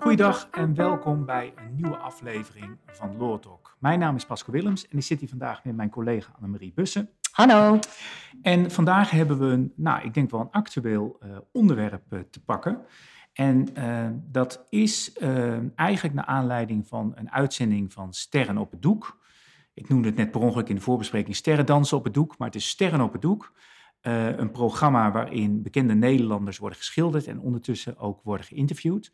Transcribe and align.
Goeiedag 0.00 0.48
en 0.50 0.74
welkom 0.74 1.24
bij 1.24 1.52
een 1.56 1.74
nieuwe 1.74 1.96
aflevering 1.96 2.78
van 2.86 3.40
Talk. 3.40 3.76
Mijn 3.78 3.98
naam 3.98 4.16
is 4.16 4.26
Pascal 4.26 4.54
Willems 4.54 4.88
en 4.88 4.96
ik 4.96 5.02
zit 5.04 5.20
hier 5.20 5.28
vandaag 5.28 5.64
met 5.64 5.76
mijn 5.76 5.90
collega 5.90 6.32
Annemarie 6.36 6.72
Bussen. 6.74 7.10
Hallo. 7.32 7.78
En 8.42 8.70
vandaag 8.70 9.10
hebben 9.10 9.38
we 9.38 9.46
een, 9.46 9.72
nou, 9.76 10.04
ik 10.04 10.14
denk 10.14 10.30
wel 10.30 10.40
een 10.40 10.50
actueel 10.50 11.18
uh, 11.22 11.38
onderwerp 11.52 12.12
uh, 12.12 12.20
te 12.30 12.44
pakken. 12.44 12.80
En 13.32 13.68
uh, 13.78 14.08
dat 14.30 14.66
is 14.70 15.12
eigenlijk 15.74 16.14
naar 16.14 16.24
aanleiding 16.24 16.86
van 16.86 17.12
een 17.14 17.30
uitzending 17.30 17.92
van 17.92 18.12
Sterren 18.12 18.58
op 18.58 18.70
het 18.70 18.82
Doek. 18.82 19.18
Ik 19.74 19.88
noemde 19.88 20.08
het 20.08 20.16
net 20.16 20.30
per 20.30 20.40
ongeluk 20.40 20.68
in 20.68 20.74
de 20.74 20.80
voorbespreking 20.80 21.36
Sterren 21.36 21.66
dansen 21.66 21.96
op 21.96 22.04
het 22.04 22.14
doek, 22.14 22.38
maar 22.38 22.46
het 22.46 22.56
is 22.56 22.68
Sterren 22.68 23.00
op 23.00 23.12
het 23.12 23.22
Doek. 23.22 23.52
Een 24.00 24.50
programma 24.50 25.12
waarin 25.12 25.62
bekende 25.62 25.94
Nederlanders 25.94 26.58
worden 26.58 26.78
geschilderd 26.78 27.26
en 27.26 27.40
ondertussen 27.40 27.98
ook 27.98 28.20
worden 28.22 28.46
geïnterviewd. 28.46 29.12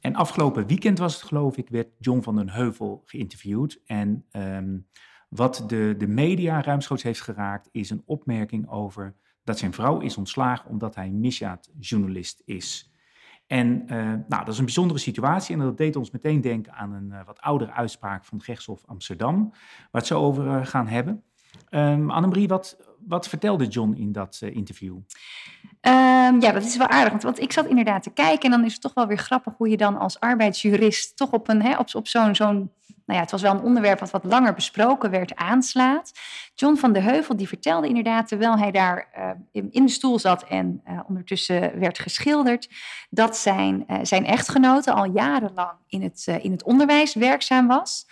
En 0.00 0.14
afgelopen 0.14 0.66
weekend 0.66 0.98
was 0.98 1.14
het, 1.14 1.22
geloof 1.22 1.56
ik, 1.56 1.68
werd 1.68 1.88
John 1.98 2.20
van 2.20 2.36
den 2.36 2.48
Heuvel 2.48 3.02
geïnterviewd. 3.04 3.80
En 3.86 4.24
um, 4.32 4.86
wat 5.28 5.64
de, 5.66 5.94
de 5.98 6.06
media 6.06 6.62
ruimschoots 6.62 7.02
heeft 7.02 7.20
geraakt, 7.20 7.68
is 7.72 7.90
een 7.90 8.02
opmerking 8.04 8.68
over 8.68 9.14
dat 9.44 9.58
zijn 9.58 9.72
vrouw 9.72 10.00
is 10.00 10.16
ontslagen 10.16 10.70
omdat 10.70 10.94
hij 10.94 11.10
misdaadjournalist 11.10 12.42
is. 12.44 12.92
En 13.46 13.82
uh, 13.82 13.96
nou, 14.28 14.44
dat 14.44 14.48
is 14.48 14.58
een 14.58 14.64
bijzondere 14.64 15.00
situatie 15.00 15.54
en 15.54 15.60
dat 15.60 15.76
deed 15.76 15.96
ons 15.96 16.10
meteen 16.10 16.40
denken 16.40 16.72
aan 16.72 16.92
een 16.92 17.08
uh, 17.08 17.24
wat 17.24 17.40
oudere 17.40 17.72
uitspraak 17.72 18.24
van 18.24 18.36
het 18.36 18.46
Gerechtshof 18.46 18.84
Amsterdam, 18.86 19.48
waar 19.90 20.00
het 20.00 20.06
zo 20.06 20.22
over 20.22 20.66
gaan 20.66 20.86
hebben. 20.86 21.22
Um, 21.70 22.10
Annemarie, 22.10 22.48
wat, 22.48 22.76
wat 23.06 23.28
vertelde 23.28 23.66
John 23.66 23.92
in 23.92 24.12
dat 24.12 24.40
uh, 24.44 24.54
interview? 24.54 24.94
Um, 25.80 26.40
ja, 26.40 26.52
dat 26.52 26.64
is 26.64 26.76
wel 26.76 26.88
aardig. 26.88 27.10
Want, 27.10 27.22
want, 27.22 27.40
ik 27.40 27.52
zat 27.52 27.66
inderdaad 27.66 28.02
te 28.02 28.10
kijken 28.10 28.42
en 28.42 28.50
dan 28.50 28.64
is 28.64 28.72
het 28.72 28.82
toch 28.82 28.94
wel 28.94 29.06
weer 29.06 29.18
grappig 29.18 29.54
hoe 29.56 29.68
je 29.68 29.76
dan 29.76 29.98
als 29.98 30.20
arbeidsjurist 30.20 31.16
toch 31.16 31.30
op, 31.30 31.48
een, 31.48 31.62
hè, 31.62 31.76
op 31.76 32.08
zo'n, 32.08 32.34
zo'n, 32.34 32.70
nou 33.12 33.24
ja, 33.24 33.30
het 33.30 33.40
was 33.40 33.50
wel 33.50 33.60
een 33.60 33.68
onderwerp 33.68 34.00
wat 34.00 34.10
wat 34.10 34.24
langer 34.24 34.54
besproken 34.54 35.10
werd, 35.10 35.34
aanslaat. 35.34 36.12
John 36.54 36.76
van 36.76 36.92
de 36.92 37.00
Heuvel 37.00 37.36
die 37.36 37.48
vertelde 37.48 37.88
inderdaad, 37.88 38.28
terwijl 38.28 38.58
hij 38.58 38.70
daar 38.70 39.08
uh, 39.52 39.62
in, 39.70 39.86
de 39.86 39.92
stoel 39.92 40.18
zat 40.18 40.42
en 40.42 40.82
uh, 40.88 41.00
ondertussen 41.08 41.78
werd 41.78 41.98
geschilderd, 41.98 42.68
dat 43.10 43.36
zijn, 43.36 43.86
zijn 44.02 44.26
echtgenote 44.26 44.92
al 44.92 45.04
jarenlang 45.04 45.72
in 45.86 46.02
het, 46.02 46.26
in 46.40 46.52
het 46.52 46.62
onderwijs 46.62 47.14
werkzaam 47.14 47.66
was. 47.66 48.06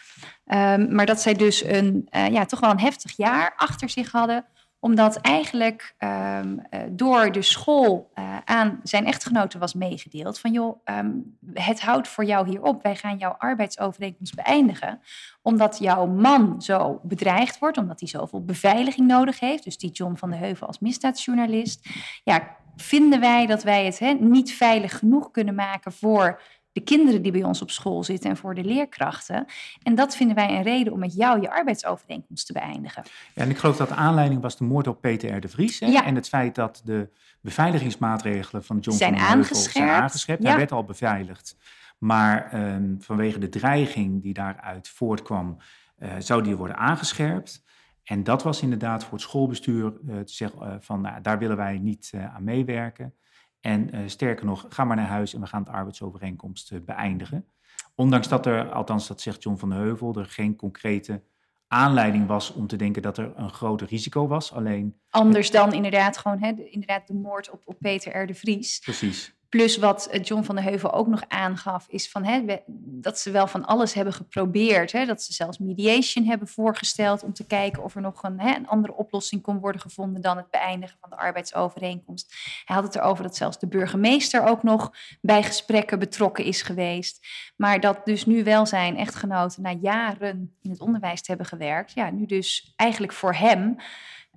Um, 0.47 0.95
maar 0.95 1.07
dat 1.07 1.21
zij 1.21 1.35
dus 1.35 1.65
een, 1.65 2.09
ja, 2.11 2.45
toch 2.45 2.61
wel 2.61 2.71
een 2.71 2.81
heftig 2.81 3.17
jaar 3.17 3.53
achter 3.57 3.89
zich 3.89 4.13
hadden 4.13 4.45
omdat 4.81 5.17
eigenlijk 5.17 5.95
um, 5.99 6.63
door 6.91 7.33
de 7.33 7.43
school 7.43 8.11
uh, 8.15 8.37
aan 8.45 8.81
zijn 8.83 9.07
echtgenoten 9.07 9.61
was 9.61 9.75
meegedeeld 9.75 10.39
van 10.39 10.53
joh, 10.53 10.81
um, 10.85 11.39
het 11.53 11.81
houdt 11.81 12.09
voor 12.09 12.25
jou 12.25 12.49
hier 12.49 12.63
op. 12.63 12.83
Wij 12.83 12.97
gaan 12.97 13.17
jouw 13.17 13.35
arbeidsovereenkomst 13.39 14.35
beëindigen. 14.35 15.01
Omdat 15.43 15.79
jouw 15.79 16.07
man 16.07 16.63
zo 16.63 17.01
bedreigd 17.03 17.59
wordt, 17.59 17.79
omdat 17.79 18.01
hij 18.01 18.09
zoveel 18.09 18.45
beveiliging 18.45 19.07
nodig 19.07 19.41
heeft. 19.41 19.65
Dus 19.65 19.79
die 19.79 19.91
John 19.91 20.15
van 20.17 20.31
de 20.31 20.37
Heuvel 20.37 20.67
als 20.67 20.79
misdaadjournalist. 20.79 21.89
Ja, 22.25 22.57
vinden 22.77 23.21
wij 23.21 23.47
dat 23.47 23.63
wij 23.63 23.85
het 23.85 23.99
he, 23.99 24.13
niet 24.13 24.53
veilig 24.53 24.99
genoeg 24.99 25.31
kunnen 25.31 25.55
maken 25.55 25.93
voor 25.93 26.41
de 26.73 26.81
kinderen 26.81 27.23
die 27.23 27.33
bij 27.33 27.45
ons 27.45 27.63
op 27.63 27.71
school 27.71 28.05
zitten 28.05 28.31
en 28.31 28.37
voor 28.37 28.55
de 28.55 28.65
leerkrachten. 28.65 29.47
En 29.83 29.95
dat 29.95 30.17
vinden 30.17 30.37
wij 30.37 30.57
een 30.57 30.63
reden 30.63 30.93
om 30.93 30.99
met 30.99 31.15
jou 31.15 31.41
je 31.41 31.51
arbeidsovereenkomst 31.51 32.47
te 32.47 32.53
beëindigen. 32.53 33.03
Ja, 33.35 33.43
en 33.43 33.51
ik 33.51 33.59
geloof 33.59 33.77
dat 33.77 33.89
de 33.89 33.95
aanleiding 33.95 34.43
was 34.43 34.57
de 34.57 34.65
moord 34.65 34.87
op 34.87 35.01
Peter 35.01 35.37
R. 35.37 35.41
de 35.41 35.49
Vries. 35.49 35.81
Hè? 35.81 35.87
Ja. 35.87 36.05
En 36.05 36.15
het 36.15 36.29
feit 36.29 36.55
dat 36.55 36.83
de 36.85 37.09
beveiligingsmaatregelen 37.41 38.65
van 38.65 38.79
John 38.79 38.97
zijn 38.97 39.19
van 39.19 39.29
aangescherpt. 39.29 39.73
zijn 39.73 39.89
aangescherpt. 39.89 40.43
Ja. 40.43 40.49
Hij 40.49 40.59
werd 40.59 40.73
al 40.73 40.85
beveiligd. 40.85 41.57
Maar 41.99 42.55
um, 42.75 42.97
vanwege 43.01 43.39
de 43.39 43.49
dreiging 43.49 44.23
die 44.23 44.35
daaruit 44.35 44.89
voortkwam, 44.89 45.57
uh, 45.99 46.13
zou 46.19 46.43
die 46.43 46.57
worden 46.57 46.77
aangescherpt. 46.77 47.65
En 48.05 48.25
dat 48.25 48.43
was 48.43 48.63
inderdaad 48.63 49.05
voor 49.05 49.13
het 49.13 49.21
schoolbestuur 49.21 49.85
uh, 49.85 50.19
te 50.19 50.33
zeggen 50.33 50.67
uh, 50.67 50.75
van 50.79 51.01
nou, 51.01 51.21
daar 51.21 51.39
willen 51.39 51.57
wij 51.57 51.79
niet 51.79 52.13
aan 52.35 52.45
meewerken. 52.45 53.15
En 53.61 53.95
uh, 53.95 54.01
sterker 54.07 54.47
nog, 54.47 54.67
ga 54.69 54.85
maar 54.85 54.97
naar 54.97 55.07
huis 55.07 55.35
en 55.35 55.41
we 55.41 55.47
gaan 55.47 55.63
het 55.63 55.73
arbeidsovereenkomst 55.73 56.73
uh, 56.73 56.81
beëindigen. 56.81 57.47
Ondanks 57.95 58.29
dat 58.29 58.47
er, 58.47 58.73
althans 58.73 59.07
dat 59.07 59.21
zegt 59.21 59.43
John 59.43 59.57
van 59.57 59.69
de 59.69 59.75
Heuvel, 59.75 60.15
er 60.15 60.27
geen 60.27 60.57
concrete 60.57 61.23
aanleiding 61.67 62.27
was 62.27 62.53
om 62.53 62.67
te 62.67 62.77
denken 62.77 63.03
dat 63.03 63.19
er 63.19 63.33
een 63.37 63.51
groot 63.51 63.81
risico 63.81 64.27
was. 64.27 64.53
Alleen. 64.53 65.01
Anders 65.11 65.51
dan 65.51 65.73
inderdaad 65.73 66.17
gewoon 66.17 66.39
hè, 66.39 66.55
de, 66.55 66.71
inderdaad 66.71 67.07
de 67.07 67.15
moord 67.15 67.51
op, 67.51 67.63
op 67.65 67.77
Peter 67.79 68.23
R. 68.23 68.27
de 68.27 68.35
Vries. 68.35 68.79
Precies. 68.79 69.35
Plus 69.51 69.77
wat 69.77 70.07
eh, 70.07 70.23
John 70.23 70.43
van 70.43 70.55
der 70.55 70.65
Heuvel 70.65 70.93
ook 70.93 71.07
nog 71.07 71.23
aangaf, 71.29 71.87
is 71.89 72.11
van, 72.11 72.25
hè, 72.25 72.61
dat 72.67 73.19
ze 73.19 73.31
wel 73.31 73.47
van 73.47 73.65
alles 73.67 73.95
hebben 73.95 74.13
geprobeerd. 74.15 74.93
Hè, 74.93 75.07
dat 75.07 75.23
ze 75.23 75.33
zelfs 75.33 75.59
mediation 75.59 76.25
hebben 76.25 76.49
voorgesteld 76.49 77.23
om 77.23 77.33
te 77.33 77.47
kijken 77.47 77.83
of 77.83 77.95
er 77.95 78.01
nog 78.01 78.23
een, 78.23 78.41
hè, 78.41 78.57
een 78.57 78.69
andere 78.69 78.95
oplossing 78.95 79.43
kon 79.43 79.59
worden 79.59 79.81
gevonden 79.81 80.23
dan 80.23 80.37
het 80.37 80.51
beëindigen 80.51 80.97
van 81.01 81.11
de 81.11 81.17
arbeidsovereenkomst. 81.17 82.35
Hij 82.65 82.77
had 82.77 82.85
het 82.85 82.95
erover 82.95 83.23
dat 83.23 83.37
zelfs 83.37 83.59
de 83.59 83.69
burgemeester 83.69 84.47
ook 84.47 84.63
nog 84.63 84.93
bij 85.21 85.43
gesprekken 85.43 85.99
betrokken 85.99 86.45
is 86.45 86.63
geweest. 86.63 87.27
Maar 87.57 87.81
dat 87.81 88.05
dus 88.05 88.27
nu 88.27 88.45
wel 88.45 88.67
zijn 88.67 88.97
echtgenoten 88.97 89.63
na 89.63 89.73
jaren 89.81 90.57
in 90.63 90.71
het 90.71 90.81
onderwijs 90.81 91.21
te 91.21 91.29
hebben 91.29 91.47
gewerkt, 91.47 91.93
ja, 91.93 92.11
nu 92.11 92.27
dus 92.27 92.73
eigenlijk 92.77 93.13
voor 93.13 93.35
hem 93.35 93.77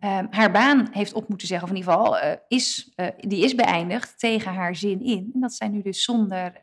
uh, 0.03 0.19
haar 0.29 0.51
baan 0.51 0.87
heeft 0.91 1.13
op 1.13 1.29
moeten 1.29 1.47
zeggen, 1.47 1.67
of 1.67 1.73
in 1.73 1.79
ieder 1.79 1.93
geval 1.93 2.17
uh, 2.17 2.31
is, 2.47 2.93
uh, 2.95 3.07
die 3.17 3.43
is 3.43 3.55
beëindigd 3.55 4.19
tegen 4.19 4.53
haar 4.53 4.75
zin 4.75 5.01
in. 5.01 5.31
En 5.33 5.39
dat 5.39 5.53
zij 5.53 5.67
nu 5.67 5.81
dus 5.81 6.03
zonder, 6.03 6.61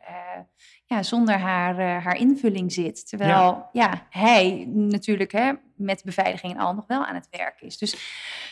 ja, 0.85 1.03
zonder 1.03 1.39
haar, 1.39 2.01
haar 2.01 2.17
invulling 2.17 2.71
zit. 2.71 3.07
Terwijl 3.07 3.31
ja. 3.31 3.69
ja 3.71 4.07
hij 4.09 4.65
natuurlijk 4.71 5.31
hè, 5.31 5.51
met 5.75 6.01
beveiliging 6.03 6.53
en 6.53 6.59
al 6.59 6.73
nog 6.73 6.87
wel 6.87 7.05
aan 7.05 7.15
het 7.15 7.27
werk 7.29 7.61
is. 7.61 7.77
Dus 7.77 7.95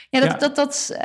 ja, 0.09 0.19
dat, 0.19 0.31
ja. 0.31 0.37
dat, 0.37 0.55
dat 0.55 0.97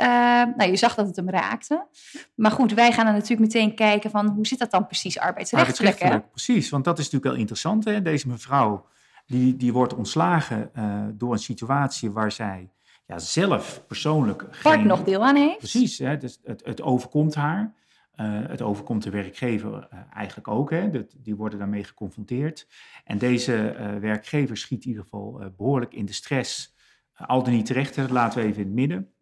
nou, 0.57 0.69
je 0.69 0.75
zag 0.75 0.95
dat 0.95 1.07
het 1.07 1.15
hem 1.15 1.29
raakte. 1.29 1.87
Maar 2.35 2.51
goed, 2.51 2.73
wij 2.73 2.91
gaan 2.91 3.07
er 3.07 3.13
natuurlijk 3.13 3.53
meteen 3.53 3.75
kijken 3.75 4.09
van 4.09 4.27
hoe 4.27 4.47
zit 4.47 4.59
dat 4.59 4.71
dan 4.71 4.87
precies 4.87 5.19
arbeidsrechtelijk? 5.19 5.79
arbeidsrechtelijk 5.79 6.31
precies, 6.31 6.69
want 6.69 6.83
dat 6.83 6.97
is 6.97 7.03
natuurlijk 7.03 7.31
wel 7.31 7.41
interessant. 7.41 7.85
Hè? 7.85 8.01
Deze 8.01 8.27
mevrouw 8.27 8.85
die, 9.25 9.55
die 9.55 9.73
wordt 9.73 9.93
ontslagen 9.93 10.71
door 11.17 11.31
een 11.31 11.39
situatie 11.39 12.11
waar 12.11 12.31
zij 12.31 12.69
ja, 13.05 13.19
zelf 13.19 13.83
persoonlijk. 13.87 14.37
Part 14.63 14.75
geen, 14.77 14.87
nog 14.87 15.03
deel 15.03 15.25
aan 15.25 15.35
heeft. 15.35 15.57
Precies, 15.57 15.97
hè, 15.97 16.17
dus 16.17 16.39
het, 16.43 16.65
het 16.65 16.81
overkomt 16.81 17.35
haar. 17.35 17.73
Uh, 18.15 18.47
het 18.47 18.61
overkomt 18.61 19.03
de 19.03 19.09
werkgever 19.09 19.87
uh, 19.93 19.99
eigenlijk 20.13 20.47
ook. 20.47 20.69
Hè, 20.69 20.89
dat, 20.89 21.15
die 21.17 21.35
worden 21.35 21.59
daarmee 21.59 21.83
geconfronteerd. 21.83 22.67
En 23.03 23.17
deze 23.17 23.75
uh, 23.79 23.95
werkgever 23.95 24.57
schiet 24.57 24.83
in 24.83 24.89
ieder 24.89 25.03
geval 25.03 25.53
behoorlijk 25.57 25.93
in 25.93 26.05
de 26.05 26.13
stress. 26.13 26.75
al 27.13 27.43
dan 27.43 27.53
niet 27.53 27.65
terecht, 27.65 27.95
dat 27.95 28.09
laten 28.09 28.39
we 28.39 28.45
even 28.45 28.61
in 28.61 28.67
het 28.67 28.75
midden. 28.75 29.13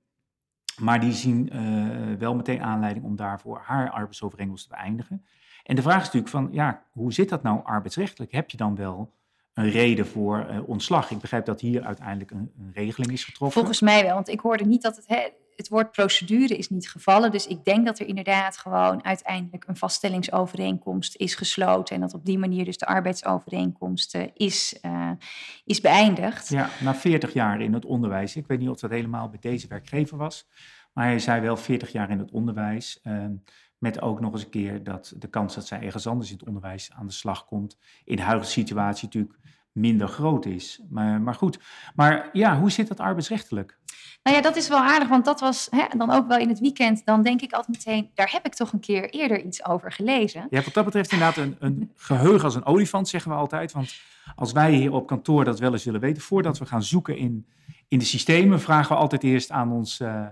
Maar 0.79 0.99
die 0.99 1.11
zien 1.11 1.51
wel 2.19 2.35
meteen 2.35 2.61
aanleiding 2.61 3.05
om 3.05 3.15
daarvoor 3.15 3.61
haar 3.63 3.89
arbeidsovereenkomst 3.91 4.69
te 4.69 4.75
beëindigen. 4.75 5.25
En 5.63 5.75
de 5.75 5.81
vraag 5.81 5.97
is 5.97 6.03
natuurlijk 6.03 6.31
van, 6.31 6.49
ja, 6.51 6.83
hoe 6.91 7.13
zit 7.13 7.29
dat 7.29 7.43
nou 7.43 7.63
arbeidsrechtelijk? 7.63 8.31
Heb 8.31 8.49
je 8.49 8.57
dan 8.57 8.75
wel 8.75 9.13
een 9.53 9.69
reden 9.69 10.07
voor 10.07 10.47
uh, 10.49 10.69
ontslag. 10.69 11.11
Ik 11.11 11.19
begrijp 11.19 11.45
dat 11.45 11.61
hier 11.61 11.83
uiteindelijk 11.83 12.31
een, 12.31 12.51
een, 12.57 12.71
regeling 12.73 13.11
is 13.11 13.23
getroffen. 13.23 13.59
Volgens 13.59 13.81
mij 13.81 14.03
wel, 14.03 14.13
want 14.13 14.29
ik 14.29 14.39
hoorde 14.39 14.65
niet 14.65 14.81
dat 14.81 14.95
het, 14.95 15.07
hè, 15.07 15.27
het 15.55 15.69
woord 15.69 15.91
procedure 15.91 16.57
is 16.57 16.69
niet 16.69 16.89
gevallen. 16.89 17.31
Dus 17.31 17.47
ik 17.47 17.65
denk 17.65 17.85
dat 17.85 17.99
er 17.99 18.07
inderdaad 18.07 18.57
gewoon 18.57 19.03
uiteindelijk 19.03 19.63
een 19.67 19.77
vaststellingsovereenkomst 19.77 21.15
is 21.15 21.35
gesloten. 21.35 21.95
En 21.95 22.01
dat 22.01 22.13
op 22.13 22.25
die 22.25 22.37
manier 22.37 22.65
dus 22.65 22.77
de 22.77 22.85
arbeidsovereenkomst 22.85 24.15
uh, 24.15 24.23
is, 24.33 24.79
uh, 24.81 25.11
is 25.65 25.81
beëindigd. 25.81 26.49
Ja, 26.49 26.69
na 26.81 26.95
40 26.95 27.33
jaar 27.33 27.61
in 27.61 27.73
het 27.73 27.85
onderwijs. 27.85 28.35
Ik 28.35 28.47
weet 28.47 28.59
niet 28.59 28.69
of 28.69 28.79
dat 28.79 28.89
helemaal 28.89 29.29
bij 29.29 29.39
deze 29.39 29.67
werkgever 29.67 30.17
was. 30.17 30.47
Maar 30.93 31.05
hij 31.05 31.19
zei 31.19 31.41
wel 31.41 31.57
40 31.57 31.91
jaar 31.91 32.09
in 32.09 32.19
het 32.19 32.31
onderwijs. 32.31 33.01
Met 33.77 34.01
ook 34.01 34.19
nog 34.19 34.33
eens 34.33 34.43
een 34.43 34.49
keer 34.49 34.83
dat 34.83 35.13
de 35.17 35.27
kans 35.27 35.55
dat 35.55 35.67
zij 35.67 35.81
ergens 35.81 36.07
anders 36.07 36.29
in 36.29 36.37
het 36.37 36.47
onderwijs 36.47 36.91
aan 36.91 37.05
de 37.05 37.13
slag 37.13 37.45
komt, 37.45 37.77
in 38.05 38.15
de 38.15 38.21
huidige 38.21 38.51
situatie 38.51 39.05
natuurlijk 39.05 39.37
minder 39.71 40.07
groot 40.07 40.45
is. 40.45 40.81
Maar, 40.89 41.21
maar 41.21 41.35
goed, 41.35 41.59
maar 41.95 42.29
ja, 42.33 42.59
hoe 42.59 42.71
zit 42.71 42.87
dat 42.87 42.99
arbeidsrechtelijk? 42.99 43.77
Nou 44.23 44.35
ja, 44.35 44.41
dat 44.41 44.55
is 44.55 44.67
wel 44.67 44.79
aardig, 44.79 45.07
want 45.07 45.25
dat 45.25 45.39
was 45.39 45.67
hè, 45.69 45.97
dan 45.97 46.11
ook 46.11 46.27
wel 46.27 46.37
in 46.37 46.49
het 46.49 46.59
weekend. 46.59 47.05
Dan 47.05 47.21
denk 47.23 47.41
ik 47.41 47.53
altijd 47.53 47.77
meteen, 47.77 48.09
daar 48.13 48.31
heb 48.31 48.45
ik 48.45 48.53
toch 48.53 48.73
een 48.73 48.79
keer 48.79 49.09
eerder 49.09 49.43
iets 49.43 49.65
over 49.65 49.91
gelezen. 49.91 50.47
Ja, 50.49 50.61
wat 50.61 50.73
dat 50.73 50.85
betreft 50.85 51.11
inderdaad 51.11 51.37
een, 51.37 51.55
een 51.59 51.91
geheugen 51.95 52.43
als 52.43 52.55
een 52.55 52.65
olifant, 52.65 53.07
zeggen 53.07 53.31
we 53.31 53.37
altijd. 53.37 53.71
Want 53.71 53.95
als 54.35 54.51
wij 54.51 54.73
hier 54.73 54.91
op 54.91 55.07
kantoor 55.07 55.43
dat 55.43 55.59
wel 55.59 55.71
eens 55.71 55.83
willen 55.83 56.01
weten, 56.01 56.21
voordat 56.21 56.57
we 56.57 56.65
gaan 56.65 56.83
zoeken 56.83 57.17
in, 57.17 57.47
in 57.87 57.99
de 57.99 58.05
systemen, 58.05 58.61
vragen 58.61 58.95
we 58.95 59.01
altijd 59.01 59.23
eerst 59.23 59.51
aan, 59.51 59.71
ons, 59.71 59.99
uh, 59.99 60.25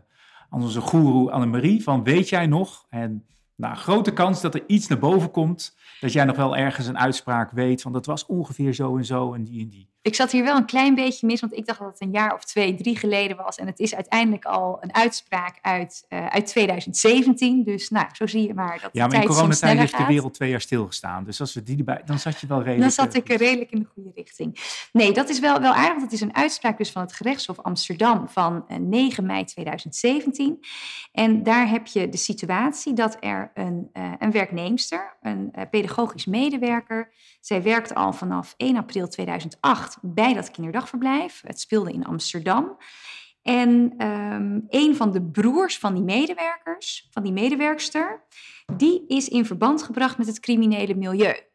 aan 0.51 0.62
onze 0.62 0.81
goeroe 0.81 1.31
Annemarie 1.31 1.83
van, 1.83 2.03
weet 2.03 2.30
jij 2.30 2.48
nog? 2.48 2.86
En 2.89 3.25
nou, 3.61 3.75
grote 3.75 4.13
kans 4.13 4.41
dat 4.41 4.55
er 4.55 4.63
iets 4.67 4.87
naar 4.87 4.99
boven 4.99 5.31
komt, 5.31 5.75
dat 5.99 6.11
jij 6.11 6.23
nog 6.23 6.35
wel 6.35 6.55
ergens 6.55 6.87
een 6.87 6.97
uitspraak 6.97 7.51
weet 7.51 7.81
van 7.81 7.91
dat 7.91 8.05
was 8.05 8.25
ongeveer 8.25 8.73
zo 8.73 8.97
en 8.97 9.05
zo 9.05 9.33
en 9.33 9.43
die 9.43 9.61
en 9.61 9.69
die. 9.69 9.89
Ik 10.03 10.15
zat 10.15 10.31
hier 10.31 10.43
wel 10.43 10.57
een 10.57 10.65
klein 10.65 10.95
beetje 10.95 11.27
mis, 11.27 11.39
want 11.39 11.53
ik 11.53 11.65
dacht 11.65 11.79
dat 11.79 11.87
het 11.87 12.01
een 12.01 12.11
jaar 12.11 12.33
of 12.33 12.43
twee, 12.43 12.75
drie 12.75 12.97
geleden 12.97 13.37
was. 13.37 13.55
En 13.55 13.65
het 13.67 13.79
is 13.79 13.95
uiteindelijk 13.95 14.45
al 14.45 14.77
een 14.79 14.95
uitspraak 14.95 15.57
uit, 15.61 16.05
uh, 16.09 16.27
uit 16.27 16.45
2017. 16.45 17.63
Dus 17.63 17.89
nou, 17.89 18.05
zo 18.11 18.27
zie 18.27 18.47
je 18.47 18.53
maar 18.53 18.79
dat 18.81 18.89
Ja, 18.93 19.07
maar 19.07 19.21
in 19.21 19.27
coronatijd 19.27 19.77
heeft 19.77 19.97
de 19.97 20.05
wereld 20.05 20.33
twee 20.33 20.49
jaar 20.49 20.61
stilgestaan. 20.61 21.23
Dus 21.23 21.39
als 21.39 21.53
we 21.53 21.63
die 21.63 21.77
erbij, 21.77 22.01
dan 22.05 22.19
zat 22.19 22.39
je 22.39 22.47
wel 22.47 22.57
redelijk... 22.57 22.95
Dan 22.95 23.05
zat 23.05 23.13
ik 23.13 23.27
redelijk 23.27 23.71
in 23.71 23.79
de 23.79 23.87
goede 23.93 24.11
richting. 24.15 24.57
Nee, 24.91 25.11
dat 25.13 25.29
is 25.29 25.39
wel, 25.39 25.59
wel 25.59 25.73
aardig, 25.73 25.89
want 25.89 26.01
het 26.01 26.13
is 26.13 26.21
een 26.21 26.35
uitspraak 26.35 26.77
dus 26.77 26.91
van 26.91 27.01
het 27.01 27.13
gerechtshof 27.13 27.59
Amsterdam 27.59 28.29
van 28.29 28.65
9 28.79 29.25
mei 29.25 29.43
2017. 29.43 30.59
En 31.11 31.43
daar 31.43 31.69
heb 31.69 31.87
je 31.87 32.09
de 32.09 32.17
situatie 32.17 32.93
dat 32.93 33.17
er 33.19 33.50
een, 33.53 33.89
uh, 33.94 34.13
een 34.19 34.31
werknemster, 34.31 35.18
een 35.21 35.50
uh, 35.56 35.63
pedagogisch 35.69 36.25
medewerker, 36.25 37.13
zij 37.39 37.63
werkt 37.63 37.95
al 37.95 38.13
vanaf 38.13 38.53
1 38.57 38.77
april 38.77 39.07
2008 39.07 39.98
bij 40.01 40.33
dat 40.33 40.51
kinderdagverblijf. 40.51 41.42
Het 41.45 41.59
speelde 41.59 41.92
in 41.92 42.06
Amsterdam. 42.06 42.77
En 43.42 44.06
um, 44.07 44.65
een 44.69 44.95
van 44.95 45.12
de 45.12 45.21
broers 45.21 45.77
van 45.80 45.94
die 45.94 46.03
medewerkers, 46.03 47.07
van 47.12 47.24
die 47.24 47.31
medewerkster, 47.31 48.24
die 48.75 49.07
is 49.07 49.27
in 49.27 49.45
verband 49.45 49.83
gebracht 49.83 50.18
met 50.18 50.27
het 50.27 50.39
criminele 50.39 50.95
milieu. 50.95 51.50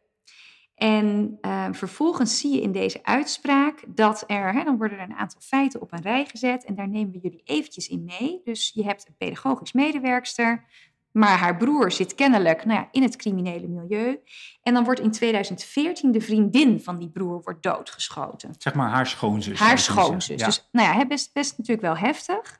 En 0.77 1.37
uh, 1.41 1.67
vervolgens 1.71 2.39
zie 2.39 2.53
je 2.53 2.61
in 2.61 2.71
deze 2.71 3.03
uitspraak 3.03 3.83
dat 3.87 4.23
er, 4.27 4.63
dan 4.63 4.77
worden 4.77 4.97
er 4.97 5.03
een 5.03 5.15
aantal 5.15 5.41
feiten 5.41 5.81
op 5.81 5.91
een 5.91 6.01
rij 6.01 6.25
gezet 6.25 6.65
en 6.65 6.75
daar 6.75 6.89
nemen 6.89 7.11
we 7.11 7.19
jullie 7.19 7.41
eventjes 7.43 7.87
in 7.87 8.03
mee. 8.03 8.41
Dus 8.43 8.71
je 8.73 8.83
hebt 8.83 9.07
een 9.07 9.15
pedagogisch 9.17 9.71
medewerkster, 9.71 10.65
maar 11.11 11.37
haar 11.37 11.57
broer 11.57 11.91
zit 11.91 12.15
kennelijk 12.15 12.65
nou 12.65 12.79
ja, 12.79 12.87
in 12.91 13.03
het 13.03 13.15
criminele 13.15 13.67
milieu. 13.67 14.19
En 14.61 14.73
dan 14.73 14.83
wordt 14.83 14.99
in 14.99 15.11
2014 15.11 16.11
de 16.11 16.21
vriendin 16.21 16.81
van 16.81 16.97
die 16.97 17.09
broer 17.09 17.41
wordt 17.43 17.63
doodgeschoten. 17.63 18.55
Zeg 18.57 18.73
maar 18.73 18.89
haar 18.89 19.07
schoonzus. 19.07 19.59
Haar 19.59 19.79
schoonzus. 19.79 20.43
Dus 20.43 20.67
nou 20.71 20.97
ja, 20.97 21.05
best, 21.05 21.33
best 21.33 21.57
natuurlijk 21.57 21.87
wel 21.87 21.97
heftig. 21.97 22.59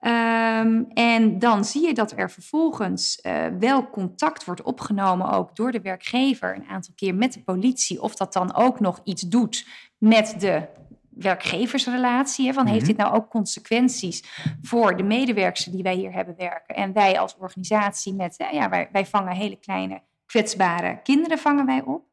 Um, 0.00 0.86
en 0.94 1.38
dan 1.38 1.64
zie 1.64 1.86
je 1.86 1.94
dat 1.94 2.12
er 2.16 2.30
vervolgens 2.30 3.18
uh, 3.22 3.46
wel 3.58 3.90
contact 3.90 4.44
wordt 4.44 4.62
opgenomen, 4.62 5.30
ook 5.30 5.56
door 5.56 5.72
de 5.72 5.80
werkgever, 5.80 6.54
een 6.54 6.68
aantal 6.68 6.94
keer 6.96 7.14
met 7.14 7.32
de 7.32 7.42
politie. 7.42 8.02
Of 8.02 8.14
dat 8.14 8.32
dan 8.32 8.54
ook 8.54 8.80
nog 8.80 9.00
iets 9.04 9.22
doet 9.22 9.66
met 9.98 10.34
de 10.38 10.68
werkgeversrelatie. 11.14 12.46
Hè, 12.46 12.52
van 12.52 12.66
heeft 12.66 12.78
mhm. 12.78 12.88
dit 12.88 12.96
nou 12.96 13.14
ook 13.14 13.28
consequenties 13.28 14.24
voor 14.62 14.96
de 14.96 15.02
medewerkers 15.02 15.64
die 15.64 15.82
wij 15.82 15.94
hier 15.94 16.12
hebben 16.12 16.34
werken? 16.36 16.74
En 16.74 16.92
wij 16.92 17.18
als 17.18 17.36
organisatie 17.36 18.14
met, 18.14 18.34
ja, 18.52 18.68
wij, 18.68 18.88
wij 18.92 19.06
vangen 19.06 19.36
hele 19.36 19.56
kleine 19.56 20.02
kwetsbare 20.26 21.00
kinderen 21.02 21.38
vangen 21.38 21.66
wij 21.66 21.82
op. 21.82 22.04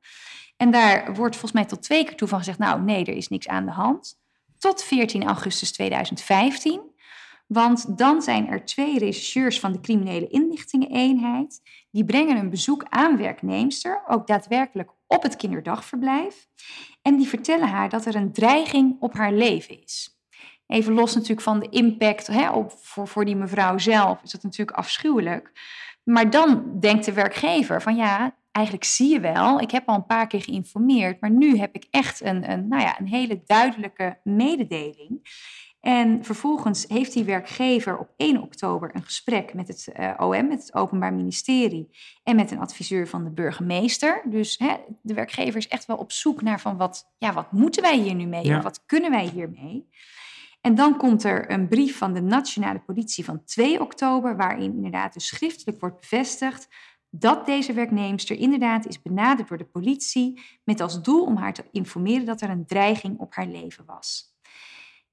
En 0.58 0.72
daar 0.72 1.14
wordt 1.14 1.36
volgens 1.36 1.52
mij 1.52 1.66
tot 1.66 1.82
twee 1.82 2.04
keer 2.04 2.16
toe 2.16 2.28
van 2.28 2.38
gezegd, 2.38 2.58
nou 2.58 2.82
nee, 2.82 3.06
er 3.06 3.16
is 3.16 3.28
niks 3.28 3.48
aan 3.48 3.66
de 3.66 3.72
hand. 3.72 4.20
Tot 4.58 4.84
14 4.84 5.24
augustus 5.24 5.72
2015. 5.72 6.82
Want 7.48 7.98
dan 7.98 8.22
zijn 8.22 8.48
er 8.48 8.66
twee 8.66 9.00
rechercheurs 9.00 9.60
van 9.60 9.72
de 9.72 9.80
criminele 9.80 10.28
inlichtingeneenheid. 10.28 11.62
Die 11.92 12.06
brengen 12.06 12.38
een 12.38 12.50
bezoek 12.50 12.86
aan 12.90 13.18
werknemster, 13.18 14.04
ook 14.08 14.28
daadwerkelijk 14.28 14.92
op 15.08 15.24
het 15.24 15.36
kinderdagverblijf. 15.36 16.48
En 17.02 17.18
die 17.18 17.28
vertellen 17.28 17.68
haar 17.68 17.90
dat 17.90 18.06
er 18.06 18.16
een 18.16 18.34
dreiging 18.34 18.96
op 19.00 19.14
haar 19.14 19.34
leven 19.34 19.84
is. 19.84 20.18
Even 20.68 20.94
los 20.94 21.14
natuurlijk 21.14 21.42
van 21.42 21.60
de 21.60 21.70
impact 21.70 22.28
hè, 22.28 22.50
op, 22.50 22.72
voor, 22.82 23.08
voor 23.08 23.26
die 23.26 23.36
mevrouw 23.36 23.78
zelf, 23.78 24.24
is 24.24 24.32
dat 24.32 24.44
natuurlijk 24.44 24.78
afschuwelijk. 24.78 25.52
Maar 26.04 26.30
dan 26.30 26.80
denkt 26.80 27.06
de 27.06 27.14
werkgever 27.14 27.82
van 27.82 27.96
ja, 27.96 28.36
eigenlijk 28.52 28.86
zie 28.86 29.14
je 29.14 29.20
wel, 29.20 29.60
ik 29.60 29.72
heb 29.72 29.88
al 29.88 29.96
een 29.96 30.06
paar 30.06 30.28
keer 30.28 30.42
geïnformeerd, 30.42 31.22
maar 31.22 31.32
nu 31.32 31.58
heb 31.58 31.76
ik 31.76 31.88
echt 31.90 32.22
een, 32.22 32.52
een, 32.52 32.68
nou 32.68 32.82
ja, 32.82 33.00
een 33.00 33.08
hele 33.08 33.42
duidelijke 33.46 34.20
mededeling. 34.24 35.22
En 35.82 36.24
vervolgens 36.24 36.86
heeft 36.88 37.14
die 37.14 37.24
werkgever 37.24 37.98
op 37.98 38.14
1 38.18 38.42
oktober 38.42 38.90
een 38.94 39.04
gesprek 39.04 39.54
met 39.54 39.68
het 39.68 39.88
uh, 39.90 40.10
eh, 40.10 40.20
OM, 40.20 40.48
met 40.48 40.62
het 40.62 40.74
Openbaar 40.74 41.14
Ministerie 41.14 41.90
en 42.24 42.36
met 42.36 42.52
een 42.52 42.60
adviseur 42.60 43.08
van 43.08 43.24
de 43.24 43.30
burgemeester. 43.30 44.22
Dus 44.26 44.58
hè, 44.58 44.76
de 45.02 45.14
werkgever 45.14 45.58
is 45.58 45.68
echt 45.68 45.86
wel 45.86 45.98
op 45.98 46.12
zoek 46.12 46.42
naar 46.42 46.60
van 46.60 46.78
wat, 46.78 47.14
ja, 47.18 47.34
wat 47.34 47.52
moeten 47.52 47.82
wij 47.82 47.98
hier 47.98 48.16
nu 48.16 48.26
mee? 48.26 48.46
Ja. 48.46 48.62
wat 48.62 48.84
kunnen 48.86 49.12
wij 49.12 49.26
hiermee? 49.26 49.90
En 50.62 50.76
dan 50.76 50.98
komt 50.98 51.24
er 51.24 51.52
een 51.52 51.68
brief 51.68 51.98
van 51.98 52.14
de 52.14 52.22
Nationale 52.22 52.80
Politie 52.80 53.26
van 53.26 53.44
2 53.44 53.82
oktober, 53.82 54.38
waarin 54.38 54.76
inderdaad 54.76 55.14
dus 55.14 55.28
schriftelijk 55.28 55.80
wordt 55.80 56.00
bevestigd 56.00 56.68
dat 57.10 57.46
deze 57.46 57.74
werknemster 57.74 58.38
inderdaad 58.38 58.86
is 58.88 59.02
benaderd 59.02 59.48
door 59.48 59.58
de 59.58 59.66
politie 59.66 60.42
met 60.64 60.82
als 60.82 61.02
doel 61.02 61.26
om 61.26 61.36
haar 61.36 61.54
te 61.54 61.64
informeren 61.72 62.26
dat 62.26 62.42
er 62.42 62.50
een 62.50 62.66
dreiging 62.66 63.20
op 63.20 63.34
haar 63.34 63.48
leven 63.48 63.86
was. 63.86 64.29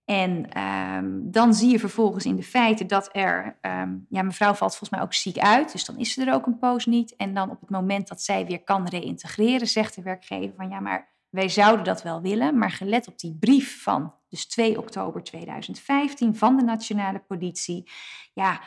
En 0.07 0.61
um, 0.63 1.31
dan 1.31 1.55
zie 1.55 1.71
je 1.71 1.79
vervolgens 1.79 2.25
in 2.25 2.37
de 2.37 2.43
feiten 2.43 2.87
dat 2.87 3.09
er, 3.13 3.59
um, 3.63 4.07
ja, 4.09 4.23
mevrouw 4.23 4.55
valt 4.55 4.71
volgens 4.71 4.91
mij 4.91 5.01
ook 5.01 5.15
ziek 5.15 5.39
uit, 5.39 5.73
dus 5.73 5.85
dan 5.85 5.99
is 5.99 6.13
ze 6.13 6.25
er 6.25 6.35
ook 6.35 6.47
een 6.47 6.59
poos 6.59 6.87
niet. 6.87 7.17
En 7.17 7.35
dan 7.35 7.51
op 7.51 7.61
het 7.61 7.71
moment 7.71 8.09
dat 8.09 8.23
zij 8.23 8.47
weer 8.47 8.63
kan 8.63 8.89
reïntegreren, 8.89 9.67
zegt 9.67 9.95
de 9.95 10.03
werkgever 10.03 10.55
van 10.57 10.69
ja, 10.69 10.81
maar 10.81 11.15
wij 11.29 11.49
zouden 11.49 11.85
dat 11.85 12.03
wel 12.03 12.21
willen, 12.21 12.59
maar 12.59 12.71
gelet 12.71 13.09
op 13.09 13.19
die 13.19 13.37
brief 13.41 13.83
van 13.83 14.15
dus 14.29 14.47
2 14.47 14.79
oktober 14.79 15.23
2015 15.23 16.37
van 16.37 16.57
de 16.57 16.63
nationale 16.63 17.19
politie, 17.19 17.91
ja, 18.35 18.61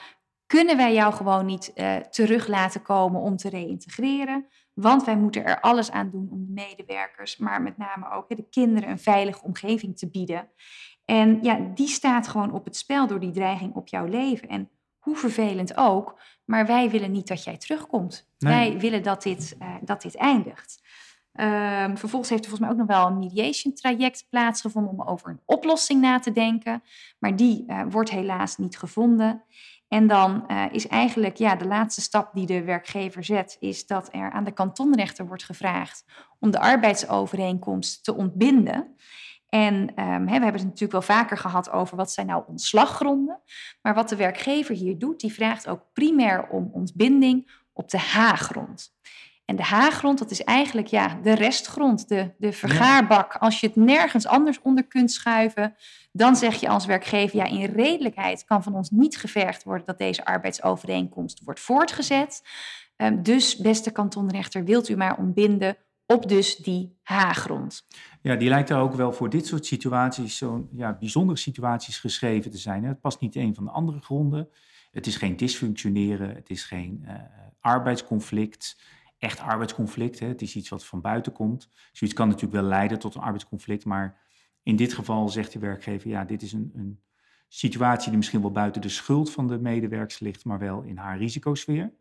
kunnen 0.45 0.77
wij 0.77 0.93
jou 0.93 1.13
gewoon 1.13 1.45
niet 1.45 1.71
uh, 1.75 1.95
terug 1.95 2.47
laten 2.47 2.81
komen 2.81 3.21
om 3.21 3.37
te 3.37 3.49
reïntegreren. 3.49 4.47
Want 4.73 5.03
wij 5.03 5.17
moeten 5.17 5.45
er 5.45 5.59
alles 5.59 5.91
aan 5.91 6.09
doen 6.09 6.27
om 6.31 6.45
de 6.45 6.51
medewerkers, 6.53 7.37
maar 7.37 7.61
met 7.61 7.77
name 7.77 8.11
ook 8.11 8.35
de 8.35 8.49
kinderen 8.49 8.89
een 8.89 8.99
veilige 8.99 9.43
omgeving 9.43 9.97
te 9.97 10.09
bieden. 10.09 10.49
En 11.09 11.39
ja, 11.41 11.59
die 11.73 11.87
staat 11.87 12.27
gewoon 12.27 12.51
op 12.51 12.65
het 12.65 12.75
spel 12.75 13.07
door 13.07 13.19
die 13.19 13.31
dreiging 13.31 13.73
op 13.73 13.87
jouw 13.87 14.05
leven. 14.05 14.47
En 14.47 14.69
hoe 14.99 15.15
vervelend 15.15 15.77
ook, 15.77 16.19
maar 16.45 16.65
wij 16.65 16.89
willen 16.89 17.11
niet 17.11 17.27
dat 17.27 17.43
jij 17.43 17.57
terugkomt. 17.57 18.29
Wij 18.37 18.77
willen 18.79 19.03
dat 19.03 19.23
dit, 19.23 19.55
uh, 19.61 19.75
dat 19.81 20.01
dit 20.01 20.15
eindigt. 20.15 20.81
Um, 21.33 21.97
vervolgens 21.97 22.29
heeft 22.29 22.43
er 22.43 22.49
volgens 22.49 22.59
mij 22.59 22.69
ook 22.69 22.77
nog 22.77 22.97
wel 22.97 23.07
een 23.07 23.19
mediation 23.19 23.73
traject 23.73 24.25
plaatsgevonden 24.29 24.91
om 24.91 25.01
over 25.01 25.29
een 25.29 25.41
oplossing 25.45 26.01
na 26.01 26.19
te 26.19 26.31
denken. 26.31 26.83
Maar 27.19 27.35
die 27.35 27.63
uh, 27.67 27.81
wordt 27.89 28.09
helaas 28.09 28.57
niet 28.57 28.77
gevonden. 28.77 29.43
En 29.87 30.07
dan 30.07 30.43
uh, 30.47 30.65
is 30.71 30.87
eigenlijk 30.87 31.37
ja, 31.37 31.55
de 31.55 31.67
laatste 31.67 32.01
stap 32.01 32.33
die 32.33 32.45
de 32.45 32.63
werkgever 32.63 33.23
zet, 33.23 33.57
is 33.59 33.85
dat 33.85 34.09
er 34.11 34.31
aan 34.31 34.43
de 34.43 34.53
kantonrechter 34.53 35.27
wordt 35.27 35.43
gevraagd 35.43 36.05
om 36.39 36.51
de 36.51 36.59
arbeidsovereenkomst 36.59 38.03
te 38.03 38.15
ontbinden. 38.15 38.95
En 39.49 39.73
um, 39.73 40.25
we 40.25 40.31
hebben 40.31 40.53
het 40.53 40.63
natuurlijk 40.63 40.91
wel 40.91 41.01
vaker 41.01 41.37
gehad 41.37 41.71
over 41.71 41.97
wat 41.97 42.11
zijn 42.11 42.27
nou 42.27 42.43
ontslaggronden. 42.47 43.41
Maar 43.81 43.93
wat 43.93 44.09
de 44.09 44.15
werkgever 44.15 44.75
hier 44.75 44.97
doet, 44.97 45.19
die 45.19 45.33
vraagt 45.33 45.67
ook 45.67 45.85
primair 45.93 46.47
om 46.47 46.69
ontbinding 46.71 47.51
op 47.73 47.89
de 47.89 47.97
H-grond. 47.97 48.97
En 49.45 49.55
de 49.55 49.63
H-grond, 49.63 50.19
dat 50.19 50.31
is 50.31 50.43
eigenlijk 50.43 50.87
ja, 50.87 51.19
de 51.23 51.33
restgrond, 51.33 52.07
de, 52.07 52.33
de 52.37 52.51
vergaarbak. 52.51 53.35
Als 53.35 53.59
je 53.59 53.67
het 53.67 53.75
nergens 53.75 54.27
anders 54.27 54.61
onder 54.61 54.87
kunt 54.87 55.11
schuiven, 55.11 55.75
dan 56.11 56.35
zeg 56.35 56.59
je 56.59 56.69
als 56.69 56.85
werkgever, 56.85 57.37
ja, 57.37 57.45
in 57.45 57.65
redelijkheid 57.65 58.45
kan 58.45 58.63
van 58.63 58.75
ons 58.75 58.89
niet 58.89 59.17
gevergd 59.17 59.63
worden 59.63 59.85
dat 59.85 59.97
deze 59.97 60.25
arbeidsovereenkomst 60.25 61.41
wordt 61.43 61.59
voortgezet. 61.59 62.41
Um, 62.97 63.23
dus, 63.23 63.57
beste 63.57 63.91
kantonrechter, 63.91 64.63
wilt 64.63 64.89
u 64.89 64.95
maar 64.95 65.17
ontbinden 65.17 65.77
op 66.13 66.29
dus 66.29 66.55
die 66.55 66.97
H-grond. 67.03 67.87
Ja, 68.21 68.35
die 68.35 68.49
lijkt 68.49 68.69
er 68.69 68.77
ook 68.77 68.93
wel 68.93 69.13
voor 69.13 69.29
dit 69.29 69.47
soort 69.47 69.65
situaties, 69.65 70.37
zo'n 70.37 70.69
ja, 70.71 70.97
bijzondere 70.99 71.37
situaties 71.37 71.99
geschreven 71.99 72.51
te 72.51 72.57
zijn. 72.57 72.83
Het 72.83 73.01
past 73.01 73.19
niet 73.19 73.35
een 73.35 73.55
van 73.55 73.63
de 73.63 73.71
andere 73.71 73.99
gronden. 73.99 74.49
Het 74.91 75.07
is 75.07 75.15
geen 75.15 75.37
dysfunctioneren, 75.37 76.35
het 76.35 76.49
is 76.49 76.63
geen 76.63 77.03
uh, 77.05 77.13
arbeidsconflict, 77.59 78.81
echt 79.17 79.39
arbeidsconflict. 79.39 80.19
Hè. 80.19 80.27
Het 80.27 80.41
is 80.41 80.55
iets 80.55 80.69
wat 80.69 80.85
van 80.85 81.01
buiten 81.01 81.31
komt. 81.31 81.69
Zoiets 81.91 82.17
kan 82.17 82.27
natuurlijk 82.27 82.61
wel 82.61 82.69
leiden 82.69 82.99
tot 82.99 83.15
een 83.15 83.21
arbeidsconflict, 83.21 83.85
maar 83.85 84.17
in 84.63 84.75
dit 84.75 84.93
geval 84.93 85.29
zegt 85.29 85.53
de 85.53 85.59
werkgever, 85.59 86.09
ja, 86.09 86.25
dit 86.25 86.41
is 86.41 86.53
een, 86.53 86.71
een 86.75 86.99
situatie 87.47 88.07
die 88.07 88.17
misschien 88.17 88.41
wel 88.41 88.51
buiten 88.51 88.81
de 88.81 88.89
schuld 88.89 89.31
van 89.31 89.47
de 89.47 89.59
medewerkers 89.59 90.19
ligt, 90.19 90.45
maar 90.45 90.59
wel 90.59 90.81
in 90.81 90.97
haar 90.97 91.17
risicosfeer. 91.17 91.93